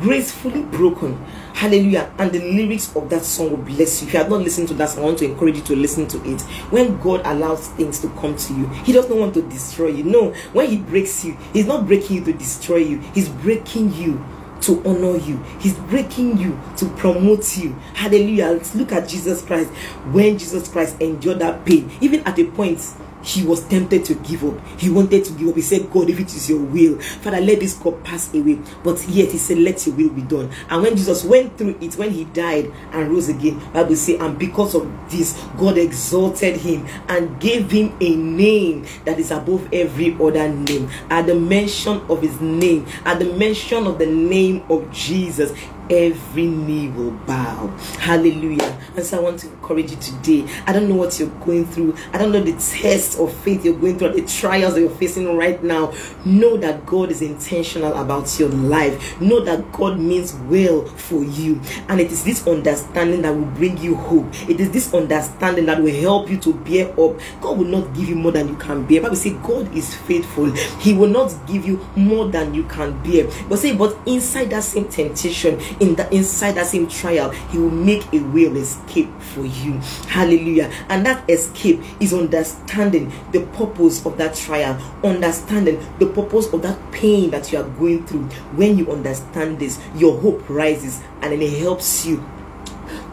gracefully 0.00 0.62
broken. 0.62 1.16
Hallelujah. 1.54 2.12
And 2.18 2.32
the 2.32 2.40
lyrics 2.40 2.94
of 2.96 3.08
that 3.10 3.24
song 3.24 3.50
will 3.50 3.58
bless 3.58 4.00
you. 4.00 4.08
If 4.08 4.14
you 4.14 4.18
have 4.18 4.30
not 4.30 4.40
listened 4.40 4.68
to 4.68 4.74
that 4.74 4.90
song, 4.90 5.04
I 5.04 5.06
want 5.06 5.18
to 5.18 5.24
encourage 5.26 5.56
you 5.56 5.62
to 5.62 5.76
listen 5.76 6.06
to 6.08 6.30
it. 6.30 6.40
When 6.70 6.98
God 7.00 7.22
allows 7.24 7.68
things 7.68 8.00
to 8.00 8.08
come 8.10 8.36
to 8.36 8.54
you, 8.54 8.66
He 8.84 8.92
does 8.92 9.08
not 9.08 9.18
want 9.18 9.34
to 9.34 9.42
destroy 9.42 9.88
you. 9.88 10.04
No, 10.04 10.32
when 10.52 10.68
He 10.68 10.78
breaks 10.78 11.24
you, 11.24 11.36
He's 11.52 11.66
not 11.66 11.86
breaking 11.86 12.16
you 12.16 12.24
to 12.24 12.32
destroy 12.32 12.78
you, 12.78 12.98
He's 13.14 13.28
breaking 13.28 13.94
you 13.94 14.24
to 14.62 14.82
honor 14.86 15.18
you. 15.18 15.42
He's 15.60 15.74
breaking 15.74 16.38
you 16.38 16.58
to 16.78 16.86
promote 16.96 17.56
you. 17.58 17.72
Hallelujah. 17.94 18.60
Look 18.74 18.92
at 18.92 19.08
Jesus 19.08 19.42
Christ. 19.42 19.70
When 20.10 20.38
Jesus 20.38 20.68
Christ 20.68 21.00
endured 21.00 21.40
that 21.40 21.66
pain, 21.66 21.90
even 22.00 22.20
at 22.20 22.38
a 22.38 22.44
point 22.44 22.80
he 23.24 23.42
was 23.42 23.66
tempted 23.66 24.04
to 24.04 24.14
give 24.16 24.44
up. 24.44 24.54
He 24.78 24.90
wanted 24.90 25.24
to 25.24 25.32
give 25.32 25.48
up. 25.48 25.56
He 25.56 25.62
said, 25.62 25.90
God, 25.90 26.10
if 26.10 26.20
it 26.20 26.34
is 26.34 26.48
your 26.48 26.60
will, 26.60 27.00
Father, 27.00 27.40
let 27.40 27.60
this 27.60 27.76
cup 27.78 28.02
pass 28.04 28.32
away. 28.34 28.58
But 28.82 29.02
yet 29.08 29.32
he 29.32 29.38
said, 29.38 29.58
Let 29.58 29.86
your 29.86 29.96
will 29.96 30.10
be 30.10 30.22
done. 30.22 30.50
And 30.68 30.82
when 30.82 30.96
Jesus 30.96 31.24
went 31.24 31.56
through 31.56 31.76
it, 31.80 31.94
when 31.96 32.10
he 32.10 32.24
died 32.26 32.72
and 32.92 33.10
rose 33.10 33.28
again, 33.28 33.58
Bible 33.72 33.96
say, 33.96 34.18
and 34.18 34.38
because 34.38 34.74
of 34.74 34.90
this, 35.10 35.40
God 35.56 35.78
exalted 35.78 36.56
him 36.56 36.86
and 37.08 37.40
gave 37.40 37.70
him 37.70 37.96
a 38.00 38.14
name 38.16 38.86
that 39.04 39.18
is 39.18 39.30
above 39.30 39.68
every 39.72 40.14
other 40.14 40.48
name. 40.48 40.88
At 41.10 41.26
the 41.26 41.34
mention 41.34 42.00
of 42.08 42.22
his 42.22 42.40
name, 42.40 42.86
at 43.04 43.18
the 43.18 43.32
mention 43.32 43.86
of 43.86 43.98
the 43.98 44.06
name 44.06 44.62
of 44.68 44.90
Jesus, 44.92 45.52
every 45.90 46.46
knee 46.46 46.88
will 46.88 47.10
bow. 47.10 47.68
Hallelujah. 47.98 48.78
And 48.96 49.04
so 49.04 49.18
I 49.18 49.20
want 49.20 49.40
to 49.40 49.48
encourage 49.48 49.90
you 49.90 49.96
today. 49.98 50.46
I 50.66 50.72
don't 50.72 50.88
know 50.88 50.94
what 50.94 51.18
you're 51.18 51.28
going 51.28 51.66
through. 51.66 51.96
I 52.12 52.18
don't 52.18 52.32
know 52.32 52.40
the 52.40 52.52
tests 52.52 53.18
of 53.18 53.32
faith 53.38 53.64
you're 53.64 53.78
going 53.78 53.98
through, 53.98 54.12
the 54.12 54.26
trials 54.26 54.74
that 54.74 54.80
you're 54.80 54.90
facing 54.90 55.36
right 55.36 55.62
now. 55.62 55.92
Know 56.24 56.56
that 56.58 56.86
God 56.86 57.10
is 57.10 57.22
intentional 57.22 57.94
about 57.94 58.38
your 58.38 58.48
life. 58.48 59.20
Know 59.20 59.40
that 59.44 59.72
God 59.72 59.98
means 59.98 60.34
well 60.34 60.84
for 60.86 61.22
you. 61.22 61.60
And 61.88 62.00
it 62.00 62.10
is 62.10 62.24
this 62.24 62.46
understanding 62.46 63.22
that 63.22 63.34
will 63.34 63.44
bring 63.46 63.78
you 63.78 63.94
hope. 63.94 64.26
It 64.48 64.60
is 64.60 64.70
this 64.70 64.92
understanding 64.94 65.66
that 65.66 65.82
will 65.82 65.94
help 65.94 66.30
you 66.30 66.38
to 66.38 66.54
bear 66.54 66.88
up. 67.00 67.18
God 67.40 67.58
will 67.58 67.64
not 67.64 67.94
give 67.94 68.08
you 68.08 68.16
more 68.16 68.32
than 68.32 68.48
you 68.48 68.56
can 68.56 68.86
bear. 68.86 69.00
Bible 69.00 69.16
say 69.16 69.30
God 69.42 69.74
is 69.74 69.94
faithful. 69.94 70.50
He 70.80 70.94
will 70.94 71.08
not 71.08 71.34
give 71.46 71.66
you 71.66 71.84
more 71.96 72.28
than 72.28 72.54
you 72.54 72.64
can 72.64 73.00
bear. 73.02 73.28
But 73.48 73.58
say, 73.58 73.76
but 73.76 73.96
inside 74.06 74.50
that 74.50 74.64
same 74.64 74.88
temptation, 74.88 75.60
in 75.80 75.94
the 75.94 76.12
inside 76.14 76.52
that 76.52 76.66
same 76.66 76.88
trial, 76.88 77.30
He 77.30 77.58
will 77.58 77.70
make 77.70 78.12
a 78.12 78.20
way 78.20 78.44
of 78.44 78.56
escape 78.56 79.10
for 79.20 79.44
you. 79.44 79.72
Hallelujah. 80.08 80.70
And 80.88 81.04
that 81.06 81.28
escape 81.28 81.80
is 82.00 82.12
understanding 82.12 83.12
the 83.32 83.42
purpose 83.52 84.04
of 84.06 84.16
that 84.18 84.34
trial, 84.34 84.80
understanding 85.02 85.84
the 85.98 86.06
purpose 86.06 86.52
of 86.52 86.62
that 86.62 86.78
pain 86.92 87.30
that 87.30 87.52
you 87.52 87.58
are 87.58 87.68
going 87.70 88.06
through. 88.06 88.24
When 88.56 88.78
you 88.78 88.90
understand 88.90 89.58
this, 89.58 89.80
your 89.96 90.18
hope 90.20 90.48
rises 90.48 91.02
and 91.22 91.32
it 91.32 91.58
helps 91.58 92.06
you 92.06 92.24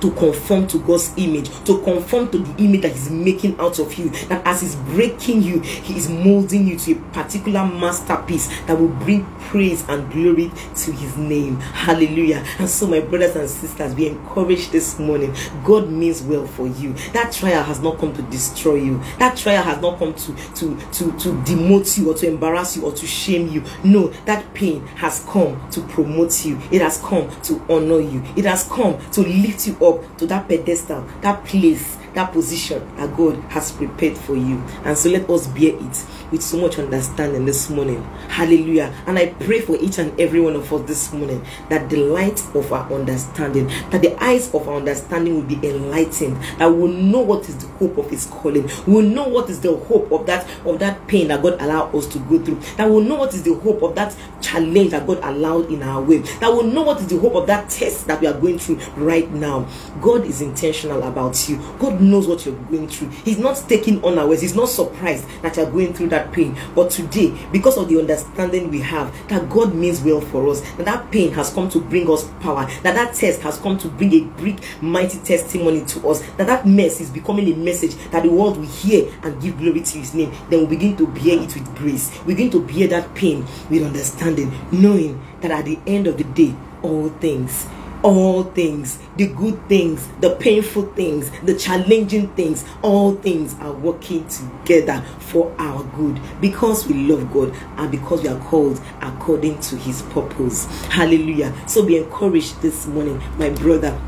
to 0.01 0.11
conform 0.11 0.67
to 0.67 0.79
God's 0.79 1.13
image, 1.17 1.49
to 1.65 1.81
conform 1.83 2.29
to 2.31 2.39
the 2.39 2.63
image 2.63 2.81
that 2.81 2.91
He's 2.91 3.09
making 3.09 3.59
out 3.59 3.79
of 3.79 3.93
you. 3.93 4.09
That 4.27 4.45
as 4.45 4.61
He's 4.61 4.75
breaking 4.75 5.43
you, 5.43 5.59
He 5.59 5.97
is 5.97 6.09
molding 6.09 6.67
you 6.67 6.77
to 6.79 6.91
a 6.93 6.95
particular 7.13 7.65
masterpiece 7.65 8.47
that 8.65 8.77
will 8.79 8.89
bring 8.89 9.25
praise 9.39 9.87
and 9.87 10.11
glory 10.11 10.51
to 10.75 10.91
His 10.91 11.17
name. 11.17 11.57
Hallelujah. 11.59 12.43
And 12.59 12.69
so, 12.69 12.87
my 12.87 12.99
brothers 12.99 13.35
and 13.35 13.49
sisters, 13.49 13.93
be 13.93 14.07
encouraged 14.07 14.71
this 14.71 14.99
morning. 14.99 15.35
God 15.63 15.89
means 15.89 16.21
well 16.21 16.45
for 16.47 16.67
you. 16.67 16.93
That 17.13 17.31
trial 17.31 17.63
has 17.63 17.79
not 17.81 17.99
come 17.99 18.13
to 18.13 18.21
destroy 18.23 18.75
you. 18.75 19.01
That 19.19 19.37
trial 19.37 19.63
has 19.63 19.81
not 19.81 19.99
come 19.99 20.13
to 20.13 20.35
to 20.55 20.75
to 20.93 21.11
to 21.19 21.33
demote 21.43 21.97
you 21.97 22.11
or 22.11 22.15
to 22.15 22.27
embarrass 22.27 22.77
you 22.77 22.85
or 22.85 22.91
to 22.93 23.05
shame 23.05 23.49
you. 23.49 23.63
No, 23.83 24.07
that 24.25 24.53
pain 24.53 24.85
has 24.97 25.25
come 25.29 25.69
to 25.71 25.81
promote 25.81 26.45
you. 26.45 26.59
It 26.71 26.81
has 26.81 26.97
come 26.99 27.29
to 27.43 27.61
honor 27.69 27.99
you. 27.99 28.23
It 28.35 28.45
has 28.45 28.63
come 28.67 28.99
to 29.11 29.21
lift 29.21 29.67
you 29.67 29.73
up 29.85 29.90
to 30.17 30.25
that 30.27 30.47
pedestal, 30.47 31.03
that 31.21 31.43
place, 31.45 31.97
that 32.13 32.31
position 32.31 32.95
that 32.97 33.15
God 33.15 33.35
has 33.49 33.71
prepared 33.71 34.17
for 34.17 34.35
you. 34.35 34.61
And 34.83 34.97
so 34.97 35.09
let 35.09 35.29
us 35.29 35.47
bear 35.47 35.75
it 35.75 36.05
with 36.31 36.41
so 36.41 36.57
much 36.57 36.79
understanding 36.79 37.45
this 37.45 37.69
morning. 37.69 38.03
Hallelujah. 38.29 38.93
And 39.05 39.17
I 39.17 39.27
pray 39.27 39.61
for 39.61 39.75
each 39.77 39.97
and 39.99 40.17
every 40.19 40.39
one 40.39 40.55
of 40.55 40.71
us 40.71 40.87
this 40.87 41.13
morning 41.13 41.45
that 41.69 41.89
the 41.89 41.97
light 41.97 42.39
of 42.55 42.71
our 42.71 42.91
understanding, 42.91 43.67
that 43.89 44.01
the 44.01 44.15
eyes 44.23 44.53
of 44.53 44.67
our 44.67 44.77
understanding 44.77 45.35
will 45.35 45.43
be 45.43 45.67
enlightened, 45.67 46.37
that 46.57 46.67
we'll 46.67 46.87
know 46.87 47.19
what 47.19 47.47
is 47.49 47.57
the 47.57 47.67
hope 47.67 47.97
of 47.97 48.09
his 48.09 48.25
calling. 48.25 48.69
We'll 48.87 49.01
know 49.01 49.27
what 49.27 49.49
is 49.49 49.59
the 49.61 49.75
hope 49.75 50.11
of 50.11 50.25
that 50.25 50.49
of 50.65 50.79
that 50.79 51.07
pain 51.07 51.27
that 51.27 51.41
God 51.41 51.61
allowed 51.61 51.93
us 51.95 52.07
to 52.07 52.19
go 52.19 52.43
through. 52.43 52.59
That 52.77 52.89
we'll 52.89 53.01
know 53.01 53.15
what 53.15 53.33
is 53.33 53.43
the 53.43 53.55
hope 53.55 53.81
of 53.81 53.95
that 53.95 54.15
challenge 54.41 54.91
that 54.91 55.05
God 55.05 55.19
allowed 55.23 55.71
in 55.71 55.83
our 55.83 56.01
way. 56.01 56.19
That 56.19 56.51
we'll 56.51 56.63
know 56.63 56.83
what 56.83 56.99
is 56.99 57.07
the 57.07 57.19
hope 57.19 57.35
of 57.35 57.47
that 57.47 57.69
test 57.69 58.07
that 58.07 58.21
we 58.21 58.27
are 58.27 58.39
going 58.39 58.59
through 58.59 58.77
right 58.95 59.29
now. 59.31 59.67
God 60.01 60.25
is 60.25 60.41
intentional 60.41 61.03
about 61.03 61.49
you. 61.49 61.57
God 61.79 62.00
knows 62.01 62.27
what 62.27 62.45
you're 62.45 62.55
going 62.55 62.87
through. 62.87 63.09
He's 63.09 63.37
not 63.37 63.63
taking 63.67 64.03
unawares. 64.03 64.41
He's 64.41 64.55
not 64.55 64.69
surprised 64.69 65.25
that 65.41 65.57
you're 65.57 65.69
going 65.69 65.93
through 65.93 66.09
that 66.09 66.31
pain. 66.31 66.57
But 66.75 66.91
today, 66.91 67.37
because 67.51 67.77
of 67.77 67.89
the 67.89 67.99
understanding 67.99 68.69
we 68.69 68.79
have 68.81 69.11
that 69.29 69.49
God 69.49 69.75
means 69.75 70.01
well 70.01 70.21
for 70.21 70.49
us, 70.49 70.61
that 70.77 70.85
that 70.85 71.11
pain 71.11 71.31
has 71.33 71.53
come 71.53 71.69
to 71.69 71.79
bring 71.79 72.09
us 72.09 72.27
power, 72.39 72.65
that 72.83 72.95
that 72.95 73.13
test 73.13 73.41
has 73.41 73.57
come 73.57 73.77
to 73.79 73.87
bring 73.87 74.13
a 74.13 74.21
great, 74.37 74.59
mighty 74.81 75.19
testimony 75.19 75.85
to 75.85 76.07
us, 76.07 76.21
that 76.37 76.47
that 76.47 76.65
mess 76.67 76.99
is 77.01 77.09
becoming 77.09 77.51
a 77.53 77.55
message 77.55 77.95
that 78.11 78.23
the 78.23 78.29
world 78.29 78.57
will 78.57 78.65
hear 78.65 79.11
and 79.23 79.41
give 79.41 79.57
glory 79.57 79.81
to 79.81 79.97
His 79.97 80.13
name, 80.13 80.31
then 80.49 80.61
we 80.61 80.65
begin 80.65 80.97
to 80.97 81.07
bear 81.07 81.39
it 81.41 81.53
with 81.53 81.75
grace. 81.75 82.11
We 82.25 82.33
begin 82.33 82.51
to 82.51 82.61
bear 82.61 82.87
that 82.89 83.13
pain 83.15 83.45
with 83.69 83.83
understanding, 83.83 84.51
knowing 84.71 85.21
that 85.41 85.51
at 85.51 85.65
the 85.65 85.79
end 85.87 86.07
of 86.07 86.17
the 86.17 86.23
day, 86.23 86.55
all 86.81 87.09
things 87.09 87.67
all 88.03 88.43
things, 88.43 88.99
the 89.17 89.27
good 89.27 89.67
things, 89.67 90.07
the 90.19 90.35
painful 90.35 90.83
things, 90.93 91.29
the 91.43 91.55
challenging 91.55 92.27
things, 92.29 92.65
all 92.81 93.15
things 93.15 93.55
are 93.59 93.73
working 93.73 94.27
together 94.27 95.03
for 95.19 95.53
our 95.59 95.83
good 95.95 96.19
because 96.39 96.87
we 96.87 96.93
love 96.93 97.31
God 97.31 97.55
and 97.77 97.91
because 97.91 98.23
we 98.23 98.29
are 98.29 98.39
called 98.41 98.81
according 99.01 99.59
to 99.61 99.75
his 99.75 100.01
purpose. 100.03 100.65
Hallelujah. 100.87 101.53
So 101.67 101.85
be 101.85 101.97
encouraged 101.97 102.61
this 102.61 102.87
morning, 102.87 103.21
my 103.37 103.49
brother 103.49 103.99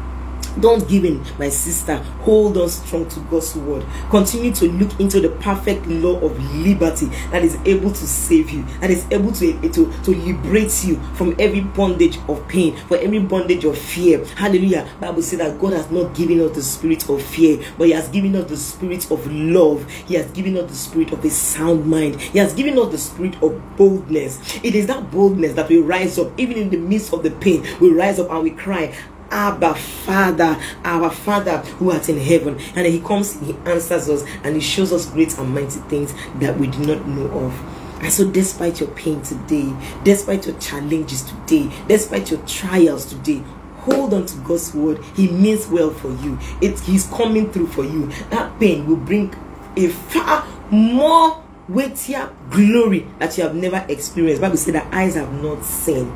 don't 0.60 0.88
give 0.88 1.06
in, 1.06 1.24
my 1.38 1.50
sister. 1.50 1.98
Hold 2.22 2.58
on 2.58 2.70
strong 2.70 3.08
to 3.10 3.20
God's 3.22 3.56
word. 3.56 3.86
Continue 4.10 4.54
to 4.56 4.72
look 4.72 5.00
into 5.00 5.20
the 5.20 5.30
perfect 5.30 5.86
law 5.88 6.20
of 6.20 6.38
liberty 6.56 7.08
that 7.32 7.44
is 7.44 7.58
able 7.66 7.92
to 7.92 8.08
save 8.08 8.50
you, 8.50 8.64
that 8.80 8.90
is 8.90 9.06
able 9.12 9.32
to, 9.34 9.60
to, 9.70 9.92
to 10.04 10.12
liberate 10.12 10.84
you 10.84 11.00
from 11.16 11.36
every 11.40 11.62
bondage 11.62 12.18
of 12.28 12.48
pain, 12.48 12.76
for 12.88 12.98
every 12.98 13.20
bondage 13.20 13.66
of 13.66 13.78
fear. 13.78 14.24
Hallelujah. 14.36 14.90
Bible 15.00 15.22
says 15.22 15.40
that 15.40 15.60
God 15.60 15.74
has 15.74 15.90
not 15.92 16.16
given 16.16 16.40
us 16.42 16.56
the 16.56 16.64
spirit 16.64 17.10
of 17.10 17.22
fear, 17.22 17.64
but 17.78 17.88
He 17.88 17.94
has 17.94 18.08
given 18.10 18.36
us 18.36 18.50
the 18.50 18.58
spirit 18.58 19.10
of 19.12 19.26
love. 19.32 19.90
He 19.90 20.16
has 20.16 20.30
given 20.32 20.58
us 20.58 20.70
the 20.70 20.76
spirit 20.76 21.12
of 21.12 21.24
a 21.24 21.30
sound 21.30 21.86
mind. 21.86 22.20
He 22.20 22.40
has 22.40 22.54
given 22.54 22.78
us 22.78 22.92
the 22.92 22.98
spirit 22.98 23.42
of 23.42 23.62
boldness. 23.78 24.40
It 24.64 24.76
is 24.76 24.88
that 24.88 25.12
boldness 25.12 25.54
that 25.54 25.70
will 25.70 25.84
rise 25.84 26.18
up, 26.20 26.32
even 26.40 26.58
in 26.58 26.70
the 26.70 26.78
midst 26.78 27.14
of 27.14 27.24
the 27.24 27.32
pain. 27.32 27.66
We 27.80 27.90
rise 27.90 28.20
up 28.20 28.32
and 28.32 28.44
we 28.44 28.52
cry, 28.52 28.96
Abba 29.34 29.74
Father, 29.74 30.62
our 30.86 31.10
Father 31.10 31.58
who 31.58 31.92
art 31.92 32.08
in 32.08 32.20
heaven. 32.20 32.60
And 32.76 32.86
he 32.86 33.02
comes, 33.02 33.40
he 33.42 33.54
answers 33.66 34.08
us, 34.08 34.24
and 34.44 34.56
he 34.56 34.62
shows 34.62 34.94
us 34.94 35.08
great 35.08 35.38
and 35.38 35.54
mighty 35.54 35.80
things 35.90 36.14
that 36.36 36.58
we 36.58 36.68
do 36.68 36.80
not 36.80 37.08
know 37.08 37.26
of. 37.40 38.04
And 38.04 38.12
so, 38.12 38.30
despite 38.30 38.80
your 38.80 38.90
pain 38.92 39.22
today, 39.22 39.74
despite 40.04 40.46
your 40.46 40.58
challenges 40.60 41.24
today, 41.24 41.72
despite 41.88 42.30
your 42.30 42.46
trials 42.46 43.06
today, 43.06 43.42
hold 43.78 44.14
on 44.14 44.26
to 44.28 44.38
God's 44.40 44.74
word. 44.74 45.04
He 45.16 45.30
means 45.30 45.68
well 45.68 45.90
for 45.90 46.12
you. 46.12 46.38
It, 46.62 46.80
he's 46.82 47.08
coming 47.08 47.52
through 47.52 47.68
for 47.68 47.84
you. 47.84 48.08
That 48.30 48.60
pain 48.60 48.86
will 48.86 48.98
bring 48.98 49.34
a 49.76 49.88
far 49.88 50.46
more 50.70 51.44
weightier 51.70 52.30
glory 52.50 53.08
that 53.20 53.38
you 53.38 53.44
have 53.44 53.56
never 53.56 53.86
experienced. 53.88 54.42
Bible 54.42 54.58
said 54.58 54.76
that 54.76 54.94
eyes 54.94 55.16
have 55.16 55.32
not 55.42 55.64
seen 55.64 56.12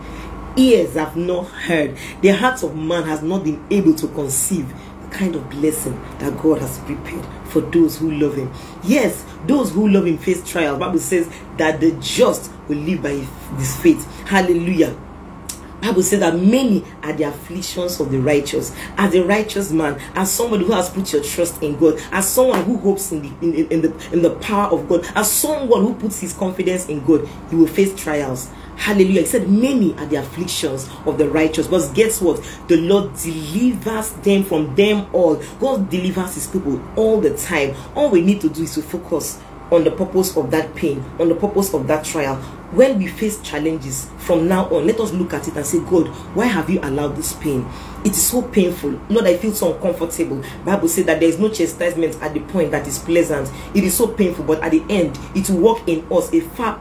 ears 0.58 0.96
have 0.96 1.16
not 1.16 1.44
heard, 1.46 1.98
the 2.22 2.30
heart 2.30 2.64
of 2.64 2.76
man 2.76 3.04
has 3.04 3.22
not 3.22 3.44
been 3.44 3.66
able 3.70 3.94
to 3.96 4.08
conceive 4.10 4.68
the 5.04 5.08
kind 5.10 5.36
of 5.36 5.50
blessing 5.50 6.00
that 6.20 6.38
God 6.42 6.60
has 6.60 6.80
prepared 6.80 7.26
for 7.46 7.62
those 7.62 7.98
who 7.98 8.12
love 8.12 8.36
Him. 8.36 8.52
Yes, 8.84 9.24
those 9.46 9.72
who 9.72 9.88
love 9.88 10.06
Him 10.06 10.18
face 10.18 10.48
trials. 10.48 10.80
Bible 10.80 11.00
says 11.00 11.30
that 11.58 11.80
the 11.80 11.92
just 11.94 12.52
will 12.68 12.78
live 12.78 13.02
by 13.02 13.26
this 13.58 13.76
faith. 13.82 14.06
Hallelujah. 14.28 14.98
Bible 15.82 16.02
says 16.04 16.20
that 16.22 16.36
many 16.36 16.84
are 17.04 17.14
the 17.14 17.24
afflictions 17.24 18.00
of 18.00 18.12
the 18.12 18.20
righteous. 18.20 18.76
As 18.98 19.14
a 19.14 19.24
righteous 19.24 19.72
man, 19.72 20.02
as 20.16 20.32
somebody 20.32 20.66
who 20.66 20.74
has 20.74 20.90
put 20.90 21.14
your 21.14 21.24
trust 21.24 21.62
in 21.62 21.78
God, 21.78 22.02
as 22.12 22.28
someone 22.28 22.64
who 22.64 22.78
hopes 22.78 23.12
in 23.12 23.22
the 23.22 23.30
in, 23.42 23.72
in 23.72 23.82
the 23.82 24.10
in 24.12 24.22
the 24.22 24.36
power 24.36 24.72
of 24.72 24.90
God, 24.90 25.06
as 25.16 25.32
someone 25.32 25.82
who 25.82 25.94
puts 25.94 26.20
his 26.20 26.34
confidence 26.34 26.88
in 26.88 27.06
God, 27.06 27.30
you 27.52 27.60
will 27.60 27.68
face 27.68 27.96
trials. 27.96 28.50
Hallelujah. 28.78 29.22
He 29.22 29.26
said, 29.26 29.50
Many 29.50 29.94
are 29.96 30.06
the 30.06 30.18
afflictions 30.18 30.90
of 31.06 31.18
the 31.18 31.28
righteous. 31.30 31.68
But 31.68 31.94
guess 31.94 32.22
what? 32.22 32.42
The 32.68 32.78
Lord 32.78 33.16
delivers 33.16 34.12
them 34.12 34.44
from 34.44 34.76
them 34.76 35.08
all. 35.14 35.42
God 35.60 35.90
delivers 35.90 36.36
his 36.36 36.48
people 36.48 36.82
all 36.96 37.20
the 37.20 37.36
time. 37.36 37.76
All 37.96 38.10
we 38.10 38.22
need 38.22 38.40
to 38.42 38.50
do 38.50 38.64
is 38.64 38.76
to 38.76 38.82
focus 38.82 39.42
on 39.72 39.84
the 39.84 39.92
purpose 39.92 40.38
of 40.38 40.52
that 40.52 40.74
pain, 40.76 41.04
on 41.20 41.30
the 41.30 41.36
purpose 41.36 41.74
of 41.74 41.88
that 41.88 42.06
trial. 42.06 42.36
When 42.72 42.98
we 43.00 43.08
face 43.08 43.42
challenges 43.42 44.10
from 44.20 44.48
now 44.48 44.66
on, 44.70 44.86
let 44.86 45.00
us 45.00 45.12
look 45.12 45.34
at 45.34 45.48
it 45.48 45.56
and 45.56 45.66
say, 45.66 45.80
God, 45.80 46.08
why 46.36 46.46
have 46.46 46.70
you 46.70 46.80
allowed 46.82 47.16
this 47.16 47.34
pain? 47.34 47.66
It 48.06 48.12
is 48.12 48.26
so 48.26 48.42
painful. 48.42 49.00
Lord, 49.10 49.26
I 49.26 49.38
feel 49.38 49.54
so 49.54 49.74
uncomfortable. 49.74 50.44
Bible 50.64 50.88
says 50.88 51.06
that 51.06 51.20
there 51.20 51.30
is 51.30 51.40
no 51.40 51.50
chastisement 51.50 52.22
at 52.22 52.34
the 52.34 52.42
point 52.42 52.72
that 52.72 52.88
is 52.88 53.00
pleasant. 53.00 53.50
It 53.74 53.84
is 53.84 53.96
so 53.96 54.08
painful, 54.08 54.46
but 54.46 54.62
at 54.62 54.72
the 54.72 54.84
end, 54.90 55.18
it 55.36 55.50
will 55.50 55.76
work 55.76 55.88
in 55.88 56.06
us 56.12 56.32
a 56.34 56.42
far 56.42 56.80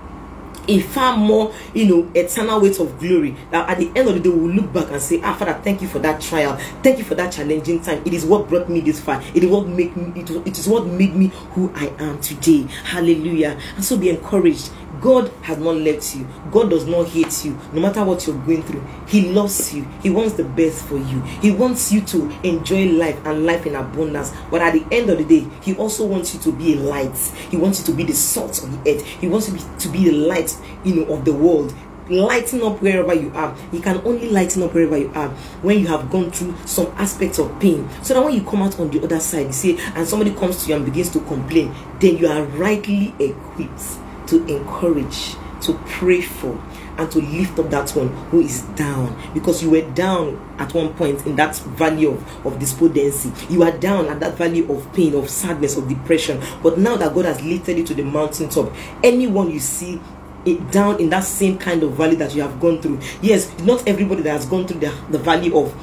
a 0.68 0.80
far 0.80 1.16
more, 1.16 1.54
you 1.74 1.86
know, 1.86 2.10
eternal 2.14 2.60
weight 2.60 2.78
of 2.80 2.98
glory. 2.98 3.36
That 3.50 3.68
at 3.68 3.78
the 3.78 3.90
end 3.94 4.08
of 4.08 4.14
the 4.14 4.20
day, 4.20 4.28
we'll 4.28 4.50
look 4.50 4.72
back 4.72 4.90
and 4.90 5.00
say, 5.00 5.20
Ah, 5.22 5.34
Father, 5.34 5.54
thank 5.62 5.82
you 5.82 5.88
for 5.88 5.98
that 6.00 6.20
trial. 6.20 6.56
Thank 6.82 6.98
you 6.98 7.04
for 7.04 7.14
that 7.14 7.32
challenging 7.32 7.80
time. 7.80 8.02
It 8.04 8.14
is 8.14 8.24
what 8.24 8.48
brought 8.48 8.68
me 8.68 8.80
this 8.80 9.00
far. 9.00 9.22
It 9.34 9.44
is 9.44 9.50
what 9.50 9.66
make 9.66 9.96
me. 9.96 10.12
It, 10.20 10.30
it 10.30 10.58
is 10.58 10.68
what 10.68 10.86
made 10.86 11.14
me 11.14 11.28
who 11.52 11.72
I 11.74 11.88
am 11.98 12.20
today. 12.20 12.62
Hallelujah. 12.84 13.58
And 13.76 13.84
so 13.84 13.96
be 13.96 14.10
encouraged. 14.10 14.70
God 15.00 15.32
has 15.42 15.58
not 15.58 15.76
left 15.76 16.14
you. 16.16 16.26
God 16.50 16.70
does 16.70 16.86
not 16.86 17.08
hate 17.08 17.44
you. 17.44 17.58
No 17.72 17.80
matter 17.80 18.04
what 18.04 18.26
you're 18.26 18.38
going 18.38 18.62
through, 18.62 18.84
He 19.06 19.32
loves 19.32 19.74
you. 19.74 19.84
He 20.02 20.10
wants 20.10 20.34
the 20.34 20.44
best 20.44 20.84
for 20.84 20.96
you. 20.96 21.20
He 21.42 21.50
wants 21.50 21.92
you 21.92 22.00
to 22.02 22.30
enjoy 22.42 22.86
life 22.86 23.18
and 23.26 23.44
life 23.44 23.66
in 23.66 23.74
abundance. 23.74 24.32
But 24.50 24.62
at 24.62 24.74
the 24.74 24.86
end 24.94 25.10
of 25.10 25.18
the 25.18 25.24
day, 25.24 25.46
He 25.62 25.74
also 25.76 26.06
wants 26.06 26.34
you 26.34 26.40
to 26.40 26.52
be 26.52 26.74
a 26.74 26.76
light. 26.76 27.16
He 27.50 27.56
wants 27.56 27.80
you 27.80 27.86
to 27.86 27.92
be 27.92 28.04
the 28.04 28.14
salt 28.14 28.62
of 28.62 28.84
the 28.84 28.90
earth. 28.90 29.04
He 29.04 29.28
wants 29.28 29.48
you 29.48 29.58
to 29.78 29.88
be 29.88 30.04
the 30.04 30.12
light, 30.12 30.56
you 30.84 30.96
know, 30.96 31.14
of 31.14 31.24
the 31.24 31.32
world 31.32 31.74
lighting 32.08 32.62
up 32.62 32.80
wherever 32.80 33.14
you 33.14 33.32
are. 33.34 33.56
You 33.72 33.80
can 33.80 33.96
only 34.04 34.30
lighten 34.30 34.62
up 34.62 34.72
wherever 34.72 34.96
you 34.96 35.10
are 35.14 35.28
when 35.62 35.80
you 35.80 35.88
have 35.88 36.10
gone 36.10 36.30
through 36.30 36.54
some 36.64 36.86
aspects 36.96 37.38
of 37.38 37.58
pain. 37.60 37.88
So 38.02 38.14
that 38.14 38.24
when 38.24 38.34
you 38.34 38.42
come 38.42 38.62
out 38.62 38.78
on 38.78 38.90
the 38.90 39.02
other 39.02 39.20
side, 39.20 39.46
you 39.46 39.52
see, 39.52 39.78
and 39.94 40.06
somebody 40.06 40.32
comes 40.32 40.62
to 40.62 40.68
you 40.68 40.76
and 40.76 40.84
begins 40.84 41.10
to 41.10 41.20
complain, 41.20 41.74
then 41.98 42.16
you 42.16 42.28
are 42.28 42.44
rightly 42.44 43.14
equipped 43.18 44.05
to 44.28 44.44
encourage, 44.46 45.34
to 45.62 45.74
pray 45.86 46.20
for, 46.20 46.62
and 46.98 47.10
to 47.12 47.20
lift 47.20 47.58
up 47.58 47.70
that 47.70 47.90
one 47.90 48.08
who 48.30 48.40
is 48.40 48.62
down. 48.74 49.14
Because 49.34 49.62
you 49.62 49.70
were 49.70 49.82
down 49.92 50.40
at 50.58 50.72
one 50.72 50.94
point 50.94 51.26
in 51.26 51.36
that 51.36 51.56
valley 51.56 52.06
of, 52.06 52.46
of 52.46 52.58
despondency. 52.58 53.32
You 53.52 53.62
are 53.64 53.76
down 53.76 54.06
at 54.06 54.20
that 54.20 54.34
valley 54.38 54.66
of 54.66 54.90
pain 54.94 55.14
of 55.14 55.28
sadness 55.28 55.76
of 55.76 55.88
depression. 55.88 56.42
But 56.62 56.78
now 56.78 56.96
that 56.96 57.14
god 57.14 57.24
has 57.26 57.40
lifted 57.42 57.78
you 57.78 57.84
to 57.84 57.94
the 57.94 58.02
mountaintop 58.02 58.72
anyone 59.02 59.50
you 59.50 59.58
see 59.60 60.00
it 60.44 60.70
down 60.70 61.00
in 61.00 61.10
that 61.10 61.24
same 61.24 61.58
kind 61.58 61.82
of 61.82 61.92
valley 61.94 62.14
that 62.16 62.34
you 62.34 62.42
have 62.42 62.60
gone 62.60 62.80
through 62.80 63.00
yes 63.20 63.58
not 63.60 63.86
everybody 63.88 64.22
that 64.22 64.30
has 64.30 64.46
gone 64.46 64.66
through 64.66 64.78
the, 64.78 64.94
the 65.10 65.18
valley 65.18 65.52
of 65.52 65.74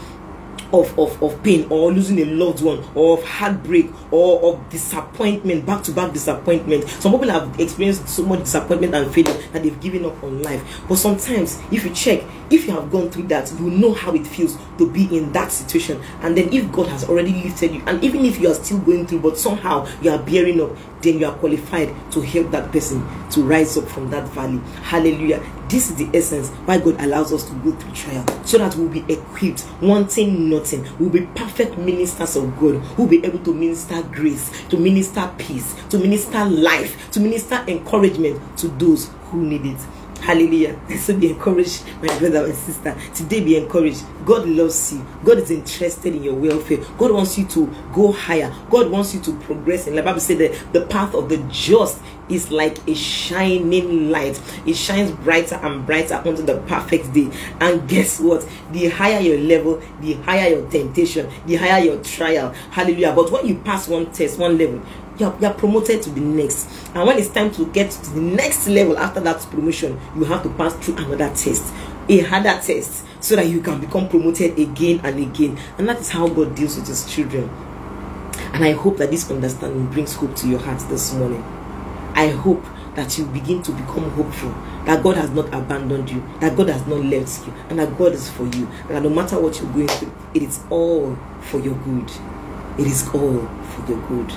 of, 0.73 0.97
of, 0.97 1.21
of 1.21 1.41
pain 1.43 1.67
or 1.69 1.93
losing 1.93 2.19
a 2.19 2.25
loved 2.25 2.61
one 2.61 2.83
or 2.95 3.17
of 3.17 3.23
heartbreak 3.23 3.89
or 4.11 4.53
of 4.53 4.69
disappointment, 4.69 5.65
back 5.65 5.83
to 5.83 5.91
back 5.91 6.11
disappointment. 6.11 6.89
Some 6.89 7.11
people 7.13 7.29
have 7.29 7.59
experienced 7.59 8.09
so 8.09 8.23
much 8.23 8.39
disappointment 8.39 8.95
and 8.95 9.13
failure 9.13 9.39
that 9.51 9.63
they've 9.63 9.79
given 9.79 10.05
up 10.05 10.21
on 10.23 10.41
life. 10.41 10.81
But 10.89 10.95
sometimes, 10.95 11.61
if 11.71 11.85
you 11.85 11.93
check, 11.93 12.23
if 12.49 12.65
you 12.65 12.73
have 12.73 12.91
gone 12.91 13.09
through 13.09 13.27
that, 13.27 13.51
you 13.59 13.69
know 13.69 13.93
how 13.93 14.13
it 14.13 14.25
feels 14.25 14.57
to 14.77 14.89
be 14.89 15.15
in 15.15 15.31
that 15.33 15.51
situation. 15.51 16.01
And 16.21 16.35
then, 16.35 16.51
if 16.51 16.71
God 16.71 16.87
has 16.87 17.07
already 17.07 17.31
lifted 17.31 17.73
you, 17.73 17.83
and 17.85 18.03
even 18.03 18.25
if 18.25 18.39
you 18.39 18.49
are 18.49 18.55
still 18.55 18.79
going 18.79 19.05
through, 19.07 19.19
but 19.19 19.37
somehow 19.37 19.87
you 20.01 20.09
are 20.11 20.19
bearing 20.19 20.59
up, 20.61 20.71
then 21.03 21.19
you 21.19 21.25
are 21.25 21.35
qualified 21.35 21.93
to 22.11 22.21
help 22.21 22.49
that 22.51 22.71
person 22.71 23.05
to 23.29 23.41
rise 23.43 23.77
up 23.77 23.87
from 23.87 24.09
that 24.09 24.27
valley. 24.29 24.59
Hallelujah. 24.83 25.43
This 25.69 25.89
is 25.89 25.95
the 25.95 26.09
essence 26.17 26.49
why 26.65 26.77
God 26.77 26.99
allows 27.01 27.33
us 27.33 27.43
to 27.49 27.55
go 27.55 27.71
through 27.71 27.93
trial 27.93 28.25
so 28.45 28.57
that 28.57 28.75
we'll 28.75 28.89
be 28.89 29.03
equipped, 29.11 29.65
wanting 29.81 30.49
nothing. 30.49 30.87
We'll 30.99 31.09
be 31.09 31.25
perfect 31.35 31.77
ministers 31.77 32.35
of 32.35 32.57
God 32.59 32.75
who'll 32.95 33.07
be 33.07 33.25
able 33.25 33.39
to 33.39 33.53
minister 33.53 34.01
grace, 34.03 34.51
to 34.69 34.77
minister 34.77 35.31
peace, 35.37 35.75
to 35.89 35.97
minister 35.97 36.45
life, 36.45 37.11
to 37.11 37.19
minister 37.19 37.63
encouragement 37.67 38.57
to 38.59 38.67
those 38.67 39.09
who 39.25 39.41
need 39.41 39.65
it. 39.65 39.79
Hallelujah. 40.23 40.79
So 41.03 41.17
be 41.17 41.31
encouraged, 41.31 41.83
my 42.01 42.07
brother 42.17 42.45
and 42.45 42.55
sister. 42.55 42.95
Today 43.13 43.43
be 43.43 43.57
encouraged. 43.57 44.03
God 44.25 44.47
loves 44.47 44.93
you. 44.93 45.05
God 45.25 45.39
is 45.39 45.51
interested 45.51 46.15
in 46.15 46.23
your 46.23 46.33
welfare. 46.33 46.77
God 46.97 47.11
wants 47.11 47.37
you 47.37 47.45
to 47.47 47.69
go 47.91 48.13
higher. 48.13 48.53
God 48.69 48.89
wants 48.89 49.13
you 49.13 49.19
to 49.19 49.33
progress. 49.39 49.85
And 49.87 49.97
the 49.97 50.01
Bible 50.03 50.21
said 50.21 50.37
that 50.37 50.71
the 50.71 50.85
path 50.85 51.13
of 51.13 51.27
the 51.27 51.37
just 51.51 52.01
is 52.29 52.51
like 52.51 52.77
a 52.87 52.95
shining 52.95 54.11
light. 54.11 54.41
It 54.65 54.75
shines 54.75 55.11
brighter 55.11 55.55
and 55.55 55.85
brighter 55.85 56.15
unto 56.15 56.41
the 56.41 56.57
perfect 56.67 57.13
day. 57.13 57.29
And 57.59 57.87
guess 57.89 58.21
what? 58.21 58.47
The 58.71 58.87
higher 58.89 59.19
your 59.19 59.39
level, 59.39 59.81
the 59.99 60.13
higher 60.13 60.49
your 60.49 60.69
temptation, 60.69 61.29
the 61.45 61.55
higher 61.55 61.83
your 61.83 62.01
trial. 62.01 62.51
Hallelujah. 62.71 63.11
But 63.13 63.29
when 63.29 63.45
you 63.45 63.55
pass 63.55 63.89
one 63.89 64.11
test, 64.13 64.39
one 64.39 64.57
level, 64.57 64.81
you're, 65.17 65.35
you're 65.39 65.53
promoted 65.53 66.01
to 66.03 66.09
the 66.09 66.21
next. 66.21 66.67
And 66.93 67.05
when 67.07 67.17
it's 67.17 67.29
time 67.29 67.51
to 67.51 67.65
get 67.67 67.91
to 67.91 68.09
the 68.11 68.21
next 68.21 68.67
level 68.67 68.97
after 68.97 69.19
that 69.21 69.39
promotion 69.51 69.99
you 70.15 70.23
have 70.25 70.43
to 70.43 70.49
pass 70.49 70.73
through 70.75 70.97
another 70.97 71.33
test 71.35 71.73
a 72.09 72.19
harder 72.19 72.59
test 72.61 73.05
so 73.21 73.35
that 73.35 73.47
you 73.47 73.61
can 73.61 73.79
become 73.79 74.09
promoted 74.09 74.57
again 74.59 74.99
and 75.03 75.19
again. 75.19 75.57
And 75.77 75.87
that 75.87 75.99
is 75.99 76.09
how 76.09 76.27
god 76.27 76.55
deals 76.55 76.75
with 76.75 76.87
his 76.87 77.05
children. 77.11 77.49
And 78.53 78.63
i 78.63 78.71
hope 78.71 78.97
that 78.97 79.11
this 79.11 79.29
understanding 79.31 79.87
brings 79.87 80.13
hope 80.13 80.35
to 80.37 80.47
your 80.47 80.59
heart 80.59 80.79
this 80.89 81.13
morning. 81.13 81.43
I 82.15 82.29
hope 82.29 82.63
that 82.95 83.17
you 83.17 83.25
begin 83.25 83.63
to 83.63 83.71
become 83.71 84.09
hopeful 84.11 84.53
that 84.85 85.01
God 85.01 85.17
has 85.17 85.31
not 85.31 85.47
abandoned 85.53 86.09
you, 86.11 86.23
that 86.39 86.55
God 86.55 86.69
has 86.69 86.85
not 86.85 87.03
left 87.03 87.47
you, 87.47 87.53
and 87.69 87.79
that 87.79 87.97
God 87.97 88.13
is 88.13 88.29
for 88.29 88.43
you, 88.43 88.67
and 88.81 88.89
that 88.89 89.01
no 89.03 89.09
matter 89.09 89.39
what 89.39 89.59
you're 89.59 89.71
going 89.71 89.87
through, 89.87 90.13
it 90.33 90.43
is 90.43 90.59
all 90.69 91.17
for 91.41 91.59
your 91.59 91.75
good. 91.75 92.11
It 92.77 92.87
is 92.87 93.07
all 93.13 93.47
for 93.47 93.89
your 93.89 93.99
good. 94.07 94.31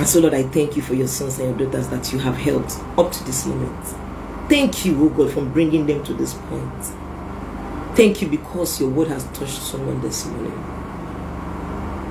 And 0.00 0.08
so, 0.08 0.18
Lord, 0.18 0.32
I 0.32 0.44
thank 0.44 0.76
you 0.76 0.82
for 0.82 0.94
your 0.94 1.06
sons 1.06 1.38
and 1.38 1.60
your 1.60 1.68
daughters 1.68 1.88
that 1.88 2.10
you 2.10 2.18
have 2.20 2.34
helped 2.34 2.72
up 2.96 3.12
to 3.12 3.24
this 3.24 3.44
moment. 3.44 3.84
Thank 4.48 4.86
you, 4.86 4.98
oh 5.04 5.10
God, 5.10 5.30
for 5.30 5.44
bringing 5.44 5.84
them 5.84 6.02
to 6.04 6.14
this 6.14 6.32
point. 6.32 6.84
Thank 7.96 8.22
you 8.22 8.28
because 8.28 8.80
your 8.80 8.88
word 8.88 9.08
has 9.08 9.24
touched 9.34 9.60
someone 9.60 10.00
this 10.00 10.24
morning. 10.24 10.58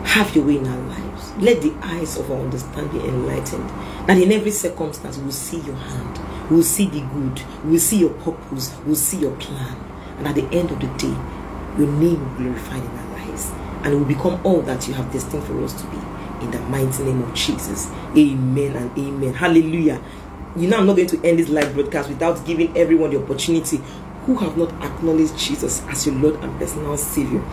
Have 0.06 0.36
your 0.36 0.46
way 0.46 0.58
in 0.58 0.68
our 0.68 0.78
lives. 0.78 1.32
Let 1.38 1.64
the 1.64 1.74
eyes 1.82 2.16
of 2.18 2.30
our 2.30 2.40
understanding 2.40 3.02
be 3.02 3.08
enlightened. 3.08 3.68
That 4.08 4.20
in 4.20 4.32
every 4.34 4.52
circumstance 4.52 5.18
we'll 5.18 5.32
see 5.32 5.60
your 5.62 5.76
hand. 5.76 6.52
We'll 6.52 6.62
see 6.62 6.86
the 6.86 7.02
good. 7.02 7.42
We'll 7.64 7.80
see 7.80 8.02
your 8.02 8.12
purpose. 8.12 8.72
We'll 8.86 8.98
see 8.98 9.18
your 9.18 9.36
plan. 9.38 9.76
And 10.20 10.28
at 10.28 10.36
the 10.36 10.46
end 10.56 10.70
of 10.70 10.80
the 10.80 10.88
day, 11.00 11.18
your 11.76 11.92
name 11.92 12.22
will 12.22 12.38
be 12.38 12.44
glorified 12.44 12.84
in 12.84 12.92
our 12.92 13.26
lives. 13.26 13.50
And 13.84 13.96
will 13.96 14.06
become 14.06 14.40
all 14.46 14.62
that 14.62 14.88
you 14.88 14.94
have 14.94 15.12
destined 15.12 15.44
for 15.46 15.64
us 15.64 15.74
to 15.82 15.88
be 15.88 15.98
in 16.42 16.52
the 16.52 16.60
mighty 16.62 17.04
name 17.04 17.22
of 17.22 17.34
Jesus. 17.34 17.90
Amen 18.18 18.76
and 18.76 18.98
amen. 18.98 19.34
Hallelujah. 19.34 20.02
You 20.56 20.68
know, 20.68 20.78
I'm 20.78 20.88
not 20.88 20.96
going 20.96 21.08
to 21.10 21.28
end 21.28 21.40
this 21.40 21.50
live 21.50 21.74
broadcast 21.74 22.10
without 22.10 22.46
giving 22.46 22.76
everyone 22.76 23.12
the 23.12 23.22
opportunity 23.22 23.80
who 24.26 24.36
have 24.38 24.58
not 24.58 24.72
acknowledged 24.84 25.38
Jesus 25.38 25.84
as 25.88 26.06
your 26.06 26.16
Lord 26.16 26.36
and 26.44 26.58
personal 26.60 26.98
Savior. 26.98 27.44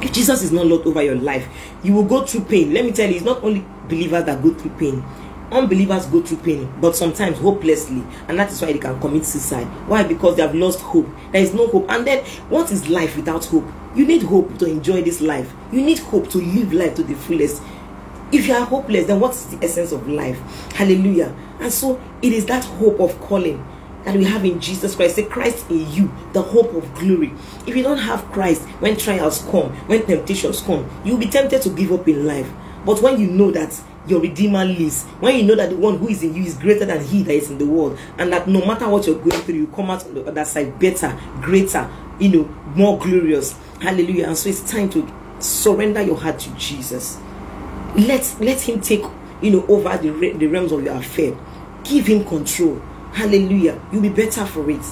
If 0.00 0.12
Jesus 0.12 0.42
is 0.42 0.52
not 0.52 0.66
Lord 0.66 0.86
over 0.86 1.02
your 1.02 1.14
life, 1.14 1.48
you 1.82 1.94
will 1.94 2.04
go 2.04 2.26
through 2.26 2.44
pain. 2.44 2.74
Let 2.74 2.84
me 2.84 2.92
tell 2.92 3.08
you, 3.08 3.16
it's 3.16 3.24
not 3.24 3.42
only 3.42 3.64
believers 3.88 4.24
that 4.24 4.42
go 4.42 4.52
through 4.52 4.72
pain. 4.72 5.04
Unbelievers 5.50 6.06
go 6.06 6.20
through 6.20 6.38
pain, 6.38 6.72
but 6.80 6.96
sometimes 6.96 7.38
hopelessly, 7.38 8.02
and 8.28 8.38
that 8.38 8.50
is 8.50 8.60
why 8.60 8.72
they 8.72 8.78
can 8.78 8.98
commit 8.98 9.24
suicide. 9.24 9.66
Why? 9.86 10.02
Because 10.02 10.36
they 10.36 10.42
have 10.42 10.54
lost 10.54 10.80
hope. 10.80 11.06
There 11.32 11.42
is 11.42 11.54
no 11.54 11.68
hope. 11.68 11.88
And 11.90 12.06
then, 12.06 12.24
what 12.48 12.72
is 12.72 12.88
life 12.88 13.14
without 13.16 13.44
hope? 13.44 13.64
You 13.94 14.04
need 14.06 14.22
hope 14.22 14.58
to 14.58 14.66
enjoy 14.66 15.02
this 15.02 15.20
life. 15.20 15.52
You 15.70 15.82
need 15.82 15.98
hope 16.00 16.28
to 16.30 16.38
live 16.38 16.72
life 16.72 16.96
to 16.96 17.04
the 17.04 17.14
fullest. 17.14 17.62
If 18.32 18.46
you 18.46 18.54
are 18.54 18.64
hopeless, 18.64 19.06
then 19.06 19.20
what 19.20 19.32
is 19.32 19.46
the 19.46 19.64
essence 19.64 19.92
of 19.92 20.08
life? 20.08 20.38
Hallelujah. 20.72 21.34
And 21.60 21.72
so 21.72 22.00
it 22.22 22.32
is 22.32 22.46
that 22.46 22.64
hope 22.64 23.00
of 23.00 23.18
calling 23.20 23.64
that 24.04 24.16
we 24.16 24.24
have 24.24 24.44
in 24.44 24.60
Jesus 24.60 24.94
Christ. 24.94 25.16
Say, 25.16 25.24
Christ 25.24 25.70
in 25.70 25.90
you, 25.92 26.12
the 26.32 26.42
hope 26.42 26.74
of 26.74 26.94
glory. 26.94 27.32
If 27.66 27.76
you 27.76 27.82
don't 27.82 27.98
have 27.98 28.24
Christ, 28.32 28.62
when 28.80 28.96
trials 28.96 29.42
come, 29.50 29.70
when 29.86 30.04
temptations 30.04 30.60
come, 30.60 30.88
you'll 31.04 31.18
be 31.18 31.26
tempted 31.26 31.62
to 31.62 31.70
give 31.70 31.92
up 31.92 32.06
in 32.08 32.26
life. 32.26 32.50
But 32.84 33.00
when 33.00 33.20
you 33.20 33.28
know 33.28 33.50
that 33.52 33.80
your 34.06 34.20
Redeemer 34.20 34.64
lives, 34.64 35.04
when 35.20 35.36
you 35.36 35.44
know 35.44 35.54
that 35.56 35.70
the 35.70 35.76
one 35.76 35.96
who 35.98 36.08
is 36.08 36.22
in 36.22 36.34
you 36.34 36.42
is 36.42 36.54
greater 36.54 36.84
than 36.84 37.02
he 37.02 37.22
that 37.22 37.32
is 37.32 37.50
in 37.50 37.56
the 37.56 37.64
world, 37.64 37.98
and 38.18 38.30
that 38.32 38.46
no 38.46 38.64
matter 38.66 38.88
what 38.88 39.06
you're 39.06 39.18
going 39.18 39.40
through, 39.42 39.54
you 39.54 39.66
come 39.68 39.90
out 39.90 40.04
on 40.04 40.14
the 40.14 40.24
other 40.26 40.44
side 40.44 40.78
better, 40.78 41.18
greater, 41.40 41.90
you 42.18 42.28
know, 42.28 42.44
more 42.74 42.98
glorious. 42.98 43.58
Hallelujah. 43.80 44.26
And 44.26 44.36
so 44.36 44.50
it's 44.50 44.70
time 44.70 44.90
to 44.90 45.10
surrender 45.38 46.02
your 46.02 46.16
heart 46.16 46.38
to 46.40 46.50
Jesus 46.56 47.18
let 47.96 48.36
let 48.40 48.60
him 48.60 48.80
take 48.80 49.04
you 49.40 49.50
know 49.50 49.66
over 49.66 49.96
the, 49.98 50.32
the 50.32 50.46
realms 50.46 50.72
of 50.72 50.82
your 50.82 50.96
affair. 50.96 51.36
Give 51.84 52.06
him 52.06 52.24
control. 52.24 52.80
Hallelujah. 53.12 53.80
You'll 53.92 54.02
be 54.02 54.08
better 54.08 54.44
for 54.46 54.68
it. 54.70 54.84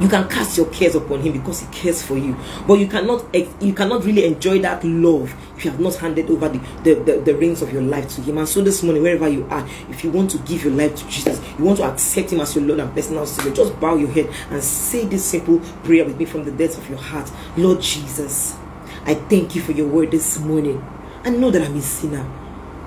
You 0.00 0.08
can 0.08 0.28
cast 0.28 0.56
your 0.56 0.66
cares 0.66 0.94
upon 0.94 1.20
him 1.22 1.32
because 1.32 1.60
he 1.60 1.66
cares 1.72 2.02
for 2.02 2.16
you. 2.16 2.36
But 2.66 2.74
you 2.74 2.86
cannot 2.86 3.34
you 3.34 3.72
cannot 3.72 4.04
really 4.04 4.24
enjoy 4.24 4.60
that 4.60 4.84
love 4.84 5.34
if 5.56 5.64
you 5.64 5.70
have 5.72 5.80
not 5.80 5.96
handed 5.96 6.30
over 6.30 6.48
the, 6.48 6.58
the, 6.84 6.94
the, 6.94 7.20
the 7.20 7.34
reins 7.34 7.62
of 7.62 7.72
your 7.72 7.82
life 7.82 8.08
to 8.14 8.20
him. 8.22 8.38
And 8.38 8.48
so 8.48 8.60
this 8.60 8.82
morning 8.84 9.02
wherever 9.02 9.28
you 9.28 9.44
are 9.50 9.66
if 9.90 10.04
you 10.04 10.10
want 10.10 10.30
to 10.32 10.38
give 10.38 10.62
your 10.64 10.72
life 10.72 10.94
to 10.94 11.08
jesus 11.08 11.40
you 11.58 11.64
want 11.64 11.78
to 11.78 11.84
accept 11.84 12.32
him 12.32 12.40
as 12.40 12.54
your 12.54 12.64
lord 12.64 12.78
and 12.78 12.94
personal 12.94 13.26
savior 13.26 13.52
just 13.52 13.80
bow 13.80 13.96
your 13.96 14.10
head 14.10 14.32
and 14.50 14.62
say 14.62 15.04
this 15.04 15.24
simple 15.24 15.58
prayer 15.82 16.04
with 16.04 16.16
me 16.16 16.24
from 16.24 16.44
the 16.44 16.52
depths 16.52 16.78
of 16.78 16.88
your 16.88 16.98
heart. 16.98 17.28
Lord 17.56 17.80
jesus 17.80 18.56
i 19.04 19.14
thank 19.14 19.56
you 19.56 19.62
for 19.62 19.72
your 19.72 19.88
word 19.88 20.12
this 20.12 20.38
morning 20.38 20.80
I 21.28 21.30
know 21.30 21.50
that 21.50 21.60
I'm 21.60 21.76
a 21.76 21.82
sinner. 21.82 22.26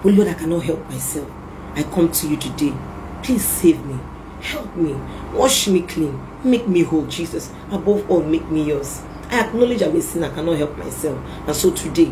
But 0.01 0.13
Lord, 0.13 0.27
I 0.27 0.33
cannot 0.33 0.63
help 0.63 0.89
myself. 0.89 1.29
I 1.75 1.83
come 1.83 2.11
to 2.11 2.27
you 2.27 2.37
today. 2.37 2.73
Please 3.21 3.45
save 3.45 3.85
me. 3.85 3.99
Help 4.41 4.75
me. 4.75 4.95
Wash 5.31 5.67
me 5.67 5.83
clean. 5.83 6.19
Make 6.43 6.67
me 6.67 6.81
whole, 6.81 7.05
Jesus. 7.05 7.51
Above 7.69 8.09
all, 8.09 8.23
make 8.23 8.49
me 8.49 8.63
yours. 8.63 9.03
I 9.29 9.41
acknowledge 9.41 9.83
I'm 9.83 9.95
a 9.95 10.01
sinner. 10.01 10.25
I 10.25 10.29
cannot 10.31 10.57
help 10.57 10.75
myself. 10.75 11.19
And 11.45 11.55
so 11.55 11.69
today, 11.69 12.11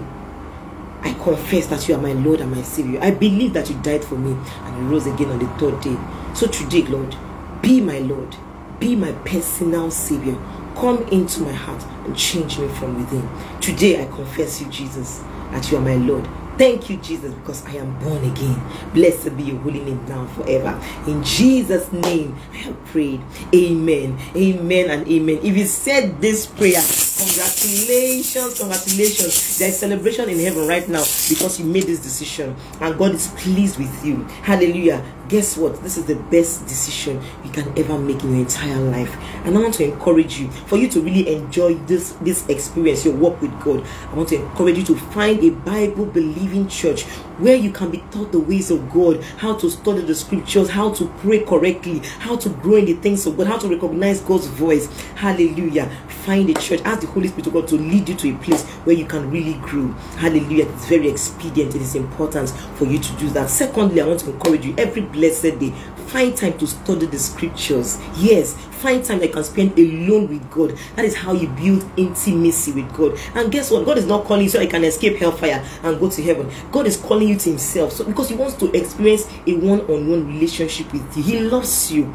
I 1.01 1.15
confess 1.15 1.65
that 1.65 1.89
you 1.89 1.95
are 1.95 1.99
my 1.99 2.13
Lord 2.13 2.41
and 2.41 2.51
my 2.51 2.61
Savior. 2.61 2.99
I 3.01 3.09
believe 3.09 3.53
that 3.53 3.67
you 3.67 3.81
died 3.81 4.03
for 4.05 4.15
me 4.15 4.37
and 4.65 4.77
you 4.77 4.87
rose 4.87 5.07
again 5.07 5.31
on 5.31 5.39
the 5.39 5.47
third 5.57 5.81
day. 5.81 5.97
So 6.35 6.45
today, 6.45 6.83
Lord, 6.83 7.15
be 7.63 7.81
my 7.81 7.97
Lord. 7.97 8.35
Be 8.79 8.95
my 8.95 9.13
personal 9.25 9.89
Savior. 9.89 10.37
Come 10.75 11.01
into 11.07 11.41
my 11.41 11.53
heart 11.53 11.83
and 12.05 12.15
change 12.15 12.59
me 12.59 12.67
from 12.67 12.99
within. 12.99 13.27
Today, 13.61 14.03
I 14.03 14.05
confess 14.05 14.61
you, 14.61 14.67
Jesus 14.69 15.23
that 15.51 15.71
you 15.71 15.77
are 15.77 15.81
my 15.81 15.95
Lord. 15.95 16.27
Thank 16.57 16.89
you, 16.89 16.97
Jesus, 16.97 17.33
because 17.35 17.65
I 17.65 17.75
am 17.75 17.97
born 17.99 18.21
again. 18.29 18.61
Blessed 18.93 19.37
be 19.37 19.43
your 19.43 19.57
holy 19.59 19.79
name 19.79 20.05
now 20.07 20.25
forever. 20.27 20.77
In 21.07 21.23
Jesus' 21.23 21.89
name, 21.93 22.35
I 22.51 22.57
have 22.57 22.85
prayed. 22.87 23.21
Amen. 23.55 24.19
Amen 24.35 24.89
and 24.89 25.07
amen. 25.07 25.39
If 25.41 25.55
you 25.55 25.65
said 25.65 26.19
this 26.19 26.45
prayer, 26.45 26.81
congratulations, 27.19 28.59
congratulations. 28.59 29.59
There 29.59 29.69
is 29.69 29.79
celebration 29.79 30.29
in 30.29 30.39
heaven 30.39 30.67
right 30.67 30.87
now 30.87 31.03
because 31.27 31.59
you 31.59 31.65
made 31.65 31.83
this 31.83 31.99
decision 31.99 32.55
and 32.79 32.97
God 32.97 33.13
is 33.13 33.27
pleased 33.35 33.77
with 33.77 34.05
you. 34.05 34.23
Hallelujah 34.43 35.03
guess 35.29 35.55
what? 35.55 35.81
This 35.81 35.97
is 35.97 36.05
the 36.05 36.15
best 36.15 36.65
decision 36.67 37.21
you 37.45 37.51
can 37.51 37.71
ever 37.77 37.97
make 37.97 38.21
in 38.23 38.31
your 38.31 38.39
entire 38.41 38.79
life. 38.79 39.15
And 39.45 39.55
I 39.55 39.61
want 39.61 39.75
to 39.75 39.85
encourage 39.85 40.39
you 40.39 40.49
for 40.49 40.77
you 40.77 40.89
to 40.89 41.01
really 41.01 41.33
enjoy 41.33 41.75
this 41.85 42.13
this 42.21 42.47
experience, 42.49 43.05
your 43.05 43.15
walk 43.15 43.39
with 43.41 43.57
God. 43.61 43.85
I 44.11 44.15
want 44.15 44.29
to 44.29 44.35
encourage 44.37 44.79
you 44.79 44.83
to 44.85 44.95
find 44.95 45.41
a 45.43 45.51
Bible 45.51 46.05
believing 46.05 46.67
church 46.67 47.05
where 47.39 47.55
you 47.55 47.71
can 47.71 47.91
be 47.91 48.03
taught 48.11 48.31
the 48.31 48.39
ways 48.39 48.71
of 48.71 48.91
God, 48.91 49.23
how 49.37 49.55
to 49.55 49.69
study 49.69 50.01
the 50.01 50.15
scriptures, 50.15 50.69
how 50.69 50.93
to 50.93 51.07
pray 51.19 51.39
correctly, 51.43 51.99
how 52.19 52.35
to 52.35 52.49
grow 52.49 52.75
in 52.75 52.85
the 52.85 52.93
things 52.93 53.25
of 53.25 53.37
God, 53.37 53.47
how 53.47 53.57
to 53.57 53.67
recognize 53.67 54.21
God's 54.21 54.47
voice. 54.47 54.87
Hallelujah. 55.15 55.89
Find 56.07 56.49
a 56.49 56.53
church, 56.53 56.81
ask 56.83 57.01
the 57.01 57.07
Holy 57.07 57.27
Spirit 57.27 57.47
of 57.47 57.53
God 57.53 57.67
to 57.69 57.75
lead 57.75 58.09
you 58.09 58.15
to 58.15 58.29
a 58.31 58.37
place 58.37 58.63
where 58.85 58.95
you 58.95 59.05
can 59.05 59.29
really 59.31 59.55
grow. 59.55 59.87
Hallelujah. 60.17 60.67
It's 60.69 60.85
very 60.87 61.09
expedient, 61.09 61.75
it 61.75 61.81
is 61.81 61.95
important 61.95 62.49
for 62.49 62.85
you 62.85 62.99
to 62.99 63.13
do 63.17 63.29
that. 63.29 63.49
Secondly, 63.49 64.01
I 64.01 64.07
want 64.07 64.19
to 64.21 64.31
encourage 64.31 64.65
you 64.65 64.75
every 64.77 65.01
blessed 65.01 65.59
day 65.59 65.73
find 66.09 66.35
time 66.35 66.57
to 66.57 66.67
study 66.67 67.05
the 67.05 67.19
scriptures. 67.19 67.99
Yes, 68.17 68.53
find 68.53 69.03
time 69.03 69.19
that 69.19 69.27
you 69.27 69.33
can 69.33 69.43
spend 69.43 69.77
alone 69.77 70.27
with 70.27 70.49
God. 70.51 70.77
That 70.95 71.05
is 71.05 71.15
how 71.15 71.33
you 71.33 71.47
build 71.49 71.89
intimacy 71.97 72.71
with 72.71 72.91
God. 72.93 73.17
And 73.35 73.51
guess 73.51 73.71
what? 73.71 73.85
God 73.85 73.97
is 73.97 74.05
not 74.05 74.25
calling 74.25 74.43
you 74.43 74.49
so 74.49 74.59
you 74.59 74.67
can 74.67 74.83
escape 74.83 75.17
hellfire 75.17 75.65
and 75.83 75.99
go 75.99 76.09
to 76.09 76.21
heaven. 76.23 76.51
God 76.71 76.87
is 76.87 76.97
calling 76.97 77.27
you 77.27 77.37
to 77.37 77.49
Himself. 77.49 77.93
So 77.93 78.03
because 78.03 78.29
He 78.29 78.35
wants 78.35 78.55
to 78.57 78.71
experience 78.71 79.27
a 79.45 79.53
one-on-one 79.55 80.27
relationship 80.27 80.91
with 80.91 81.17
you. 81.17 81.23
He 81.23 81.39
loves 81.39 81.91
you. 81.91 82.13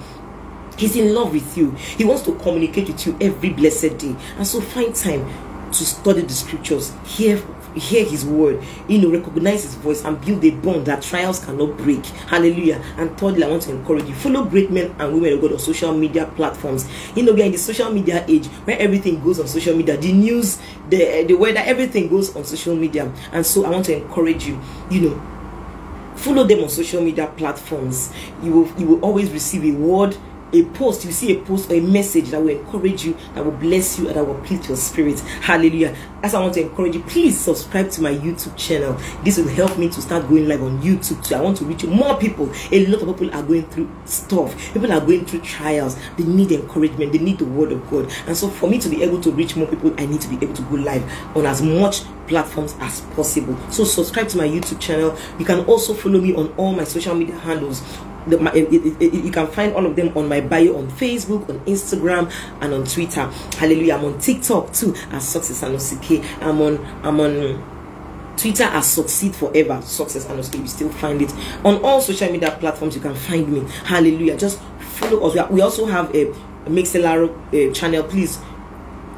He's 0.76 0.96
in 0.96 1.14
love 1.14 1.32
with 1.32 1.56
you. 1.56 1.70
He 1.72 2.04
wants 2.04 2.22
to 2.24 2.34
communicate 2.36 2.88
with 2.88 3.06
you 3.06 3.16
every 3.20 3.50
blessed 3.50 3.96
day. 3.98 4.16
And 4.36 4.46
so 4.46 4.60
find 4.60 4.94
time 4.94 5.24
to 5.70 5.84
study 5.84 6.22
the 6.22 6.32
scriptures, 6.32 6.92
hear 7.04 7.42
hear 7.74 8.04
his 8.04 8.24
word, 8.24 8.62
you 8.88 8.98
know, 8.98 9.10
recognize 9.10 9.62
his 9.64 9.74
voice 9.74 10.04
and 10.04 10.20
build 10.24 10.44
a 10.44 10.50
bond 10.50 10.86
that 10.86 11.02
trials 11.02 11.44
cannot 11.44 11.76
break. 11.76 12.04
Hallelujah. 12.06 12.82
And 12.96 13.16
thirdly, 13.18 13.44
I 13.44 13.48
want 13.48 13.62
to 13.62 13.72
encourage 13.72 14.04
you 14.04 14.14
follow 14.14 14.44
great 14.44 14.70
men 14.70 14.94
and 14.98 15.14
women 15.14 15.34
of 15.34 15.40
God 15.40 15.52
on 15.52 15.58
social 15.58 15.92
media 15.94 16.26
platforms. 16.36 16.88
You 17.14 17.24
know, 17.24 17.32
we 17.32 17.42
are 17.42 17.46
in 17.46 17.52
the 17.52 17.58
social 17.58 17.90
media 17.90 18.24
age 18.28 18.46
where 18.46 18.78
everything 18.78 19.22
goes 19.22 19.40
on 19.40 19.48
social 19.48 19.76
media, 19.76 19.96
the 19.96 20.12
news, 20.12 20.58
the 20.88 21.24
the 21.24 21.34
weather, 21.34 21.60
everything 21.60 22.08
goes 22.08 22.34
on 22.36 22.44
social 22.44 22.76
media. 22.76 23.12
And 23.32 23.44
so 23.44 23.64
I 23.64 23.70
want 23.70 23.86
to 23.86 23.96
encourage 23.96 24.46
you, 24.46 24.60
you 24.90 25.00
know, 25.10 26.14
follow 26.16 26.44
them 26.44 26.62
on 26.62 26.68
social 26.68 27.02
media 27.02 27.26
platforms. 27.36 28.12
You 28.42 28.52
will 28.52 28.80
you 28.80 28.86
will 28.86 29.00
always 29.00 29.30
receive 29.30 29.64
a 29.64 29.76
word 29.76 30.16
a 30.54 30.64
post, 30.76 31.04
you 31.04 31.12
see 31.12 31.36
a 31.36 31.40
post 31.44 31.70
or 31.70 31.74
a 31.74 31.80
message 31.80 32.30
that 32.30 32.40
will 32.40 32.56
encourage 32.56 33.04
you, 33.04 33.16
that 33.34 33.44
will 33.44 33.52
bless 33.52 33.98
you, 33.98 34.06
and 34.06 34.16
that 34.16 34.24
will 34.24 34.40
please 34.42 34.66
your 34.68 34.76
spirit. 34.76 35.18
Hallelujah. 35.20 35.94
As 36.22 36.34
I 36.34 36.40
want 36.40 36.54
to 36.54 36.62
encourage 36.62 36.94
you, 36.94 37.02
please 37.02 37.38
subscribe 37.38 37.90
to 37.90 38.02
my 38.02 38.14
YouTube 38.14 38.56
channel. 38.56 38.94
This 39.24 39.36
will 39.36 39.48
help 39.48 39.76
me 39.76 39.90
to 39.90 40.00
start 40.00 40.28
going 40.28 40.48
live 40.48 40.62
on 40.62 40.80
YouTube 40.80 41.26
too. 41.26 41.34
I 41.34 41.40
want 41.40 41.58
to 41.58 41.64
reach 41.64 41.84
more 41.84 42.16
people. 42.16 42.50
A 42.70 42.86
lot 42.86 43.02
of 43.02 43.18
people 43.18 43.34
are 43.34 43.42
going 43.42 43.66
through 43.68 43.90
stuff, 44.04 44.56
people 44.72 44.92
are 44.92 45.00
going 45.00 45.26
through 45.26 45.40
trials. 45.40 45.98
They 46.16 46.24
need 46.24 46.52
encouragement, 46.52 47.12
they 47.12 47.18
need 47.18 47.38
the 47.38 47.44
word 47.46 47.72
of 47.72 47.88
God. 47.90 48.10
And 48.26 48.36
so, 48.36 48.48
for 48.48 48.70
me 48.70 48.78
to 48.78 48.88
be 48.88 49.02
able 49.02 49.20
to 49.22 49.32
reach 49.32 49.56
more 49.56 49.66
people, 49.66 49.92
I 49.98 50.06
need 50.06 50.20
to 50.20 50.28
be 50.28 50.36
able 50.36 50.54
to 50.54 50.62
go 50.62 50.76
live 50.76 51.02
on 51.36 51.46
as 51.46 51.60
much 51.60 52.02
platforms 52.26 52.74
as 52.80 53.00
possible. 53.14 53.58
So, 53.70 53.84
subscribe 53.84 54.28
to 54.28 54.38
my 54.38 54.46
YouTube 54.46 54.80
channel. 54.80 55.16
You 55.38 55.44
can 55.44 55.64
also 55.66 55.94
follow 55.94 56.20
me 56.20 56.34
on 56.34 56.54
all 56.56 56.72
my 56.72 56.84
social 56.84 57.14
media 57.14 57.36
handles 57.38 57.82
the, 58.26 58.38
my, 58.38 58.52
it, 58.52 58.72
it, 58.72 59.02
it, 59.02 59.24
you 59.24 59.30
can 59.30 59.46
find 59.48 59.74
all 59.74 59.86
of 59.86 59.96
them 59.96 60.16
on 60.16 60.28
my 60.28 60.40
bio 60.40 60.78
on 60.78 60.88
Facebook, 60.90 61.48
on 61.48 61.60
Instagram, 61.60 62.32
and 62.60 62.74
on 62.74 62.84
Twitter. 62.84 63.26
Hallelujah! 63.58 63.94
I'm 63.94 64.04
on 64.04 64.18
TikTok 64.18 64.72
too 64.72 64.94
as 65.10 65.28
Success. 65.28 65.62
I'm 65.62 66.60
on 66.60 66.84
I'm 67.02 67.20
on 67.20 68.34
Twitter 68.36 68.64
as 68.64 68.86
Succeed 68.86 69.34
Forever, 69.34 69.80
Success 69.82 70.28
OCK. 70.28 70.54
You 70.56 70.66
still 70.66 70.90
find 70.90 71.22
it 71.22 71.32
on 71.64 71.82
all 71.84 72.00
social 72.00 72.30
media 72.30 72.50
platforms. 72.52 72.94
You 72.94 73.00
can 73.02 73.14
find 73.14 73.48
me. 73.48 73.68
Hallelujah! 73.84 74.36
Just 74.36 74.60
follow 74.78 75.26
us. 75.28 75.50
We 75.50 75.60
also 75.60 75.86
have 75.86 76.14
a, 76.14 76.32
Mixlr 76.64 77.28
uh, 77.28 77.74
channel. 77.74 78.04
Please 78.04 78.38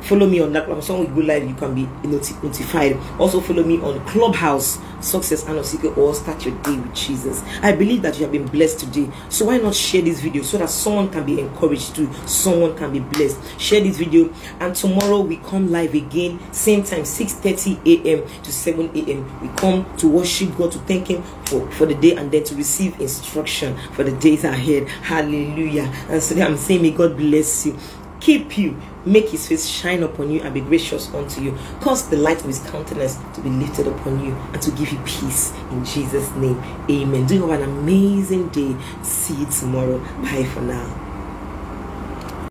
follow 0.06 0.26
me 0.26 0.40
on 0.40 0.52
that 0.52 0.66
platform. 0.66 1.00
we 1.00 1.06
go 1.22 1.26
live, 1.26 1.48
you 1.48 1.54
can 1.54 1.74
be 1.74 1.82
notified. 2.06 2.96
Also 3.18 3.40
follow 3.40 3.64
me 3.64 3.78
on 3.80 4.04
Clubhouse, 4.06 4.78
Success 5.00 5.46
and 5.46 5.58
Osike, 5.58 5.96
or 5.96 6.14
start 6.14 6.44
your 6.46 6.56
day 6.62 6.76
with 6.76 6.94
Jesus. 6.94 7.42
I 7.62 7.72
believe 7.72 8.02
that 8.02 8.16
you 8.16 8.22
have 8.22 8.32
been 8.32 8.46
blessed 8.46 8.80
today. 8.80 9.10
So 9.28 9.46
why 9.46 9.58
not 9.58 9.74
share 9.74 10.02
this 10.02 10.20
video 10.20 10.42
so 10.42 10.58
that 10.58 10.70
someone 10.70 11.10
can 11.10 11.24
be 11.24 11.40
encouraged 11.40 11.96
too, 11.96 12.12
someone 12.26 12.76
can 12.76 12.92
be 12.92 13.00
blessed. 13.00 13.38
Share 13.60 13.80
this 13.80 13.98
video, 13.98 14.32
and 14.60 14.74
tomorrow 14.74 15.20
we 15.20 15.36
come 15.38 15.70
live 15.70 15.94
again, 15.94 16.40
same 16.52 16.82
time, 16.84 17.02
6:30 17.02 18.04
a.m. 18.04 18.42
to 18.42 18.52
7 18.52 18.90
a.m. 18.94 19.40
We 19.40 19.48
come 19.56 19.84
to 19.98 20.08
worship 20.08 20.56
God, 20.56 20.72
to 20.72 20.78
thank 20.80 21.08
Him 21.08 21.22
for, 21.46 21.70
for 21.72 21.86
the 21.86 21.94
day, 21.94 22.16
and 22.16 22.30
then 22.30 22.44
to 22.44 22.54
receive 22.54 23.00
instruction 23.00 23.76
for 23.92 24.04
the 24.04 24.12
days 24.18 24.44
ahead. 24.44 24.88
Hallelujah. 24.88 25.92
And 26.08 26.22
so 26.22 26.40
I'm 26.40 26.56
saying, 26.56 26.82
may 26.82 26.92
God 26.92 27.16
bless 27.16 27.66
you 27.66 27.78
keep 28.26 28.58
you, 28.58 28.76
make 29.04 29.28
his 29.28 29.46
face 29.46 29.68
shine 29.68 30.02
upon 30.02 30.28
you, 30.32 30.42
and 30.42 30.52
be 30.52 30.60
gracious 30.60 31.14
unto 31.14 31.40
you. 31.40 31.56
Cause 31.80 32.10
the 32.10 32.16
light 32.16 32.40
of 32.40 32.46
his 32.46 32.58
countenance 32.70 33.18
to 33.34 33.40
be 33.40 33.48
lifted 33.48 33.86
upon 33.86 34.24
you 34.24 34.34
and 34.52 34.60
to 34.62 34.72
give 34.72 34.90
you 34.90 34.98
peace 35.04 35.52
in 35.70 35.84
Jesus' 35.84 36.28
name. 36.32 36.60
Amen. 36.90 37.24
Do 37.26 37.36
you 37.36 37.48
have 37.48 37.60
an 37.60 37.70
amazing 37.78 38.48
day. 38.48 38.74
See 39.04 39.34
you 39.34 39.46
tomorrow. 39.46 39.98
Bye 40.22 40.44
for 40.52 40.60
now. 40.60 41.05